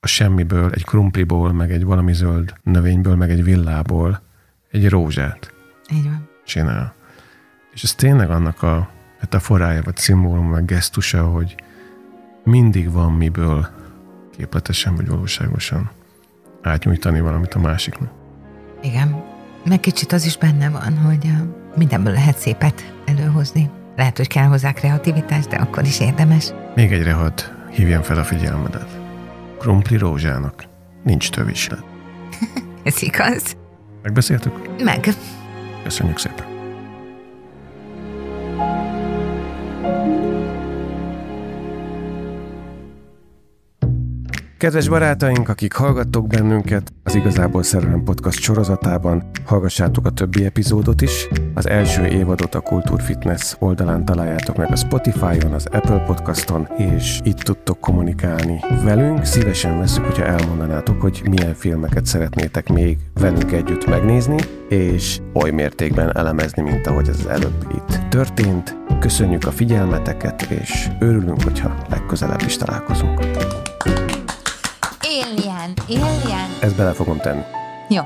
a 0.00 0.06
semmiből, 0.06 0.70
egy 0.72 0.84
krumpliból, 0.84 1.52
meg 1.52 1.72
egy 1.72 1.84
valami 1.84 2.12
zöld 2.12 2.54
növényből, 2.62 3.16
meg 3.16 3.30
egy 3.30 3.44
villából 3.44 4.22
egy 4.70 4.88
rózsát 4.88 5.52
Így 5.92 6.04
van. 6.04 6.28
csinál. 6.44 6.94
És 7.72 7.82
ez 7.82 7.94
tényleg 7.94 8.30
annak 8.30 8.62
a 8.62 9.00
metaforája, 9.22 9.82
vagy 9.82 9.96
szimbólum, 9.96 10.50
vagy 10.50 10.64
gesztusa, 10.64 11.24
hogy 11.24 11.54
mindig 12.44 12.92
van 12.92 13.12
miből 13.12 13.68
képletesen 14.36 14.94
vagy 14.94 15.08
valóságosan 15.08 15.90
átnyújtani 16.62 17.20
valamit 17.20 17.54
a 17.54 17.58
másiknak. 17.58 18.10
Igen. 18.82 19.24
Meg 19.64 19.80
kicsit 19.80 20.12
az 20.12 20.24
is 20.24 20.36
benne 20.36 20.70
van, 20.70 20.98
hogy 20.98 21.30
mindenből 21.76 22.12
lehet 22.12 22.38
szépet 22.38 22.94
előhozni. 23.04 23.70
Lehet, 23.96 24.16
hogy 24.16 24.26
kell 24.26 24.46
hozzá 24.46 24.72
kreativitás, 24.72 25.46
de 25.46 25.56
akkor 25.56 25.84
is 25.84 26.00
érdemes. 26.00 26.52
Még 26.74 26.92
egyre 26.92 27.12
hadd 27.12 27.40
hívjam 27.70 28.02
fel 28.02 28.18
a 28.18 28.24
figyelmedet. 28.24 28.98
Krumpli 29.58 29.96
rózsának 29.96 30.64
nincs 31.02 31.30
tövislet. 31.30 31.84
Ez 32.82 33.02
igaz? 33.02 33.56
Megbeszéltük? 34.02 34.82
Meg. 34.82 35.08
Köszönjük 35.82 36.18
szépen. 36.18 36.51
Kedves 44.62 44.88
barátaink, 44.88 45.48
akik 45.48 45.72
hallgattok 45.72 46.26
bennünket, 46.26 46.92
az 47.04 47.14
Igazából 47.14 47.62
Szerelem 47.62 48.02
Podcast 48.04 48.40
sorozatában 48.40 49.30
hallgassátok 49.44 50.06
a 50.06 50.10
többi 50.10 50.44
epizódot 50.44 51.00
is. 51.00 51.28
Az 51.54 51.68
első 51.68 52.06
évadot 52.06 52.54
a 52.54 52.60
Kultúr 52.60 53.02
Fitness 53.02 53.54
oldalán 53.58 54.04
találjátok 54.04 54.56
meg 54.56 54.70
a 54.70 54.76
Spotify-on, 54.76 55.52
az 55.52 55.66
Apple 55.70 55.98
Podcaston, 55.98 56.68
és 56.76 57.20
itt 57.24 57.38
tudtok 57.38 57.80
kommunikálni 57.80 58.60
velünk. 58.84 59.24
Szívesen 59.24 59.78
veszük, 59.78 60.04
hogyha 60.04 60.24
elmondanátok, 60.24 61.00
hogy 61.00 61.22
milyen 61.30 61.54
filmeket 61.54 62.06
szeretnétek 62.06 62.68
még 62.68 62.98
velünk 63.14 63.52
együtt 63.52 63.86
megnézni, 63.86 64.38
és 64.68 65.20
oly 65.32 65.50
mértékben 65.50 66.16
elemezni, 66.16 66.62
mint 66.62 66.86
ahogy 66.86 67.08
ez 67.08 67.24
előbb 67.24 67.66
itt 67.74 68.08
történt. 68.08 68.76
Köszönjük 69.00 69.44
a 69.44 69.50
figyelmeteket, 69.50 70.42
és 70.42 70.88
örülünk, 71.00 71.42
hogyha 71.42 71.76
legközelebb 71.88 72.42
is 72.46 72.56
találkozunk. 72.56 73.20
Alien. 75.88 76.48
Ezt 76.60 76.76
bele 76.76 76.92
fogom 76.92 77.18
tenni. 77.18 77.42
Jó. 77.88 78.02